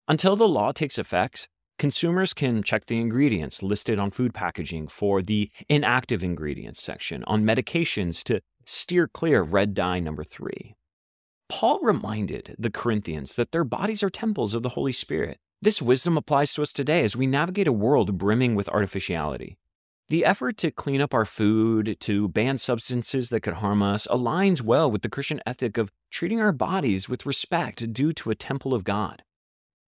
Until 0.06 0.36
the 0.36 0.48
law 0.48 0.70
takes 0.70 0.96
effect, 0.96 1.48
consumers 1.78 2.32
can 2.32 2.62
check 2.62 2.86
the 2.86 3.00
ingredients 3.00 3.62
listed 3.62 3.98
on 3.98 4.12
food 4.12 4.32
packaging 4.32 4.88
for 4.88 5.22
the 5.22 5.50
inactive 5.68 6.22
ingredients 6.22 6.80
section 6.80 7.24
on 7.24 7.44
medications 7.44 8.22
to 8.24 8.40
steer 8.64 9.08
clear 9.08 9.40
of 9.40 9.52
red 9.52 9.74
dye 9.74 9.98
number 9.98 10.22
3. 10.22 10.76
Paul 11.48 11.80
reminded 11.82 12.54
the 12.58 12.70
Corinthians 12.70 13.34
that 13.36 13.52
their 13.52 13.64
bodies 13.64 14.02
are 14.02 14.10
temples 14.10 14.54
of 14.54 14.62
the 14.62 14.70
Holy 14.70 14.92
Spirit 14.92 15.38
this 15.60 15.82
wisdom 15.82 16.16
applies 16.16 16.54
to 16.54 16.62
us 16.62 16.72
today 16.72 17.02
as 17.02 17.16
we 17.16 17.26
navigate 17.26 17.66
a 17.66 17.72
world 17.72 18.16
brimming 18.16 18.54
with 18.54 18.68
artificiality. 18.68 19.58
The 20.08 20.24
effort 20.24 20.56
to 20.58 20.70
clean 20.70 21.00
up 21.00 21.12
our 21.12 21.24
food, 21.24 21.96
to 22.00 22.28
ban 22.28 22.58
substances 22.58 23.28
that 23.28 23.40
could 23.40 23.54
harm 23.54 23.82
us, 23.82 24.06
aligns 24.06 24.62
well 24.62 24.90
with 24.90 25.02
the 25.02 25.10
Christian 25.10 25.40
ethic 25.44 25.76
of 25.76 25.92
treating 26.10 26.40
our 26.40 26.52
bodies 26.52 27.08
with 27.08 27.26
respect 27.26 27.92
due 27.92 28.12
to 28.14 28.30
a 28.30 28.34
temple 28.34 28.72
of 28.72 28.84
God. 28.84 29.22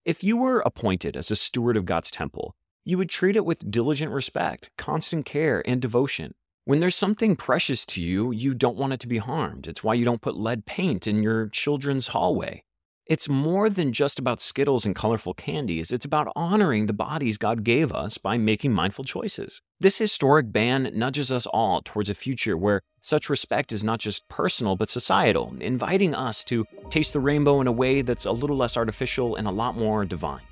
If 0.05 0.23
you 0.23 0.37
were 0.37 0.59
appointed 0.59 1.15
as 1.15 1.31
a 1.31 1.35
steward 1.35 1.77
of 1.77 1.85
God's 1.85 2.11
temple, 2.11 2.55
you 2.83 2.97
would 2.97 3.09
treat 3.09 3.35
it 3.35 3.45
with 3.45 3.71
diligent 3.71 4.11
respect, 4.11 4.71
constant 4.77 5.25
care, 5.25 5.63
and 5.67 5.81
devotion. 5.81 6.33
When 6.65 6.79
there's 6.79 6.95
something 6.95 7.35
precious 7.35 7.85
to 7.87 8.01
you, 8.01 8.31
you 8.31 8.53
don't 8.53 8.77
want 8.77 8.93
it 8.93 8.99
to 8.99 9.07
be 9.07 9.17
harmed. 9.17 9.67
It's 9.67 9.83
why 9.83 9.95
you 9.95 10.05
don't 10.05 10.21
put 10.21 10.37
lead 10.37 10.65
paint 10.65 11.07
in 11.07 11.23
your 11.23 11.47
children's 11.47 12.09
hallway. 12.09 12.63
It's 13.11 13.27
more 13.27 13.69
than 13.69 13.91
just 13.91 14.19
about 14.19 14.39
Skittles 14.39 14.85
and 14.85 14.95
colorful 14.95 15.33
candies. 15.33 15.91
It's 15.91 16.05
about 16.05 16.31
honoring 16.33 16.85
the 16.85 16.93
bodies 16.93 17.37
God 17.37 17.65
gave 17.65 17.91
us 17.91 18.17
by 18.17 18.37
making 18.37 18.71
mindful 18.71 19.03
choices. 19.03 19.61
This 19.81 19.97
historic 19.97 20.53
ban 20.53 20.89
nudges 20.93 21.29
us 21.29 21.45
all 21.45 21.81
towards 21.81 22.09
a 22.09 22.13
future 22.13 22.55
where 22.55 22.79
such 23.01 23.29
respect 23.29 23.73
is 23.73 23.83
not 23.83 23.99
just 23.99 24.29
personal 24.29 24.77
but 24.77 24.89
societal, 24.89 25.53
inviting 25.59 26.15
us 26.15 26.45
to 26.45 26.65
taste 26.89 27.11
the 27.11 27.19
rainbow 27.19 27.59
in 27.59 27.67
a 27.67 27.71
way 27.73 28.01
that's 28.01 28.23
a 28.23 28.31
little 28.31 28.55
less 28.55 28.77
artificial 28.77 29.35
and 29.35 29.45
a 29.45 29.51
lot 29.51 29.75
more 29.75 30.05
divine. 30.05 30.47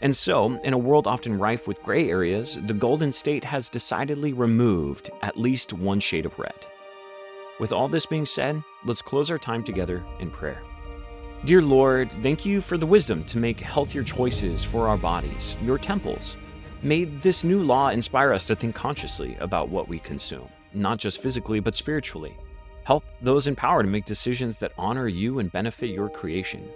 And 0.00 0.14
so, 0.14 0.60
in 0.62 0.74
a 0.74 0.78
world 0.78 1.08
often 1.08 1.36
rife 1.36 1.66
with 1.66 1.82
gray 1.82 2.08
areas, 2.08 2.56
the 2.68 2.72
Golden 2.72 3.10
State 3.10 3.42
has 3.42 3.68
decidedly 3.68 4.32
removed 4.32 5.10
at 5.22 5.36
least 5.36 5.72
one 5.72 5.98
shade 5.98 6.24
of 6.24 6.38
red. 6.38 6.66
With 7.58 7.72
all 7.72 7.88
this 7.88 8.06
being 8.06 8.26
said, 8.26 8.62
let's 8.84 9.02
close 9.02 9.28
our 9.28 9.38
time 9.38 9.64
together 9.64 10.04
in 10.20 10.30
prayer. 10.30 10.62
Dear 11.44 11.62
Lord, 11.62 12.10
thank 12.22 12.44
you 12.44 12.60
for 12.60 12.76
the 12.76 12.86
wisdom 12.86 13.22
to 13.24 13.38
make 13.38 13.60
healthier 13.60 14.02
choices 14.02 14.64
for 14.64 14.88
our 14.88 14.96
bodies, 14.96 15.56
your 15.62 15.78
temples. 15.78 16.36
May 16.82 17.04
this 17.04 17.44
new 17.44 17.62
law 17.62 17.90
inspire 17.90 18.32
us 18.32 18.46
to 18.46 18.56
think 18.56 18.74
consciously 18.74 19.36
about 19.38 19.68
what 19.68 19.86
we 19.86 20.00
consume, 20.00 20.48
not 20.72 20.98
just 20.98 21.22
physically, 21.22 21.60
but 21.60 21.76
spiritually. 21.76 22.36
Help 22.84 23.04
those 23.20 23.46
in 23.46 23.54
power 23.54 23.82
to 23.82 23.88
make 23.88 24.04
decisions 24.04 24.58
that 24.58 24.72
honor 24.76 25.08
you 25.08 25.38
and 25.38 25.52
benefit 25.52 25.90
your 25.90 26.08
creation. 26.08 26.68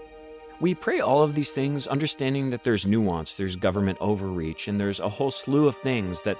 We 0.60 0.74
pray 0.74 1.00
all 1.00 1.22
of 1.22 1.34
these 1.34 1.50
things, 1.50 1.86
understanding 1.86 2.50
that 2.50 2.62
there's 2.62 2.86
nuance, 2.86 3.36
there's 3.36 3.56
government 3.56 3.98
overreach, 4.00 4.68
and 4.68 4.78
there's 4.78 5.00
a 5.00 5.08
whole 5.08 5.30
slew 5.30 5.66
of 5.66 5.78
things 5.78 6.22
that 6.22 6.36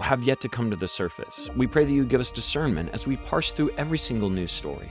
have 0.00 0.22
yet 0.22 0.40
to 0.40 0.48
come 0.48 0.70
to 0.70 0.76
the 0.76 0.88
surface. 0.88 1.50
We 1.56 1.66
pray 1.66 1.84
that 1.84 1.92
you 1.92 2.04
give 2.04 2.20
us 2.20 2.30
discernment 2.30 2.90
as 2.92 3.06
we 3.06 3.16
parse 3.16 3.50
through 3.50 3.70
every 3.76 3.98
single 3.98 4.30
news 4.30 4.52
story. 4.52 4.90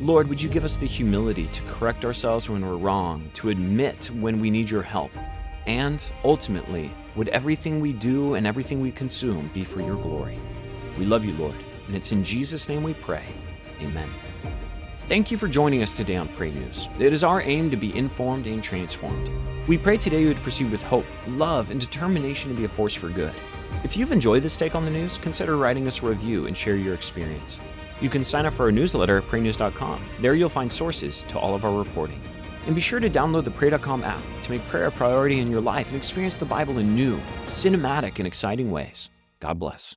Lord, 0.00 0.28
would 0.28 0.40
you 0.40 0.48
give 0.48 0.64
us 0.64 0.76
the 0.76 0.86
humility 0.86 1.48
to 1.48 1.62
correct 1.62 2.04
ourselves 2.04 2.48
when 2.48 2.64
we're 2.64 2.76
wrong, 2.76 3.28
to 3.34 3.48
admit 3.48 4.06
when 4.14 4.38
we 4.38 4.48
need 4.48 4.70
your 4.70 4.82
help, 4.82 5.10
and 5.66 6.12
ultimately, 6.22 6.92
would 7.16 7.28
everything 7.30 7.80
we 7.80 7.92
do 7.92 8.34
and 8.34 8.46
everything 8.46 8.80
we 8.80 8.92
consume 8.92 9.50
be 9.52 9.64
for 9.64 9.80
your 9.80 9.96
glory? 9.96 10.38
We 11.00 11.04
love 11.04 11.24
you, 11.24 11.32
Lord, 11.32 11.56
and 11.88 11.96
it's 11.96 12.12
in 12.12 12.22
Jesus' 12.22 12.68
name 12.68 12.84
we 12.84 12.94
pray. 12.94 13.24
Amen. 13.80 14.08
Thank 15.08 15.32
you 15.32 15.36
for 15.36 15.48
joining 15.48 15.82
us 15.82 15.92
today 15.92 16.14
on 16.14 16.28
Pray 16.28 16.52
News. 16.52 16.88
It 17.00 17.12
is 17.12 17.24
our 17.24 17.42
aim 17.42 17.68
to 17.68 17.76
be 17.76 17.96
informed 17.96 18.46
and 18.46 18.62
transformed. 18.62 19.28
We 19.66 19.78
pray 19.78 19.96
today 19.96 20.22
you 20.22 20.28
would 20.28 20.42
proceed 20.44 20.70
with 20.70 20.82
hope, 20.82 21.06
love, 21.26 21.72
and 21.72 21.80
determination 21.80 22.52
to 22.52 22.56
be 22.56 22.66
a 22.66 22.68
force 22.68 22.94
for 22.94 23.08
good. 23.08 23.34
If 23.82 23.96
you've 23.96 24.12
enjoyed 24.12 24.44
this 24.44 24.56
take 24.56 24.76
on 24.76 24.84
the 24.84 24.92
news, 24.92 25.18
consider 25.18 25.56
writing 25.56 25.88
us 25.88 26.02
a 26.04 26.06
review 26.06 26.46
and 26.46 26.56
share 26.56 26.76
your 26.76 26.94
experience. 26.94 27.58
You 28.00 28.10
can 28.10 28.24
sign 28.24 28.46
up 28.46 28.54
for 28.54 28.64
our 28.64 28.72
newsletter 28.72 29.18
at 29.18 29.24
PrayNews.com. 29.24 30.00
There 30.20 30.34
you'll 30.34 30.48
find 30.48 30.70
sources 30.70 31.22
to 31.24 31.38
all 31.38 31.54
of 31.54 31.64
our 31.64 31.72
reporting. 31.72 32.20
And 32.66 32.74
be 32.74 32.80
sure 32.80 33.00
to 33.00 33.10
download 33.10 33.44
the 33.44 33.50
Pray.com 33.50 34.04
app 34.04 34.22
to 34.42 34.50
make 34.50 34.66
prayer 34.68 34.86
a 34.86 34.92
priority 34.92 35.38
in 35.38 35.50
your 35.50 35.60
life 35.60 35.88
and 35.88 35.96
experience 35.96 36.36
the 36.36 36.44
Bible 36.44 36.78
in 36.78 36.94
new, 36.94 37.16
cinematic, 37.46 38.18
and 38.18 38.26
exciting 38.26 38.70
ways. 38.70 39.10
God 39.40 39.58
bless. 39.58 39.96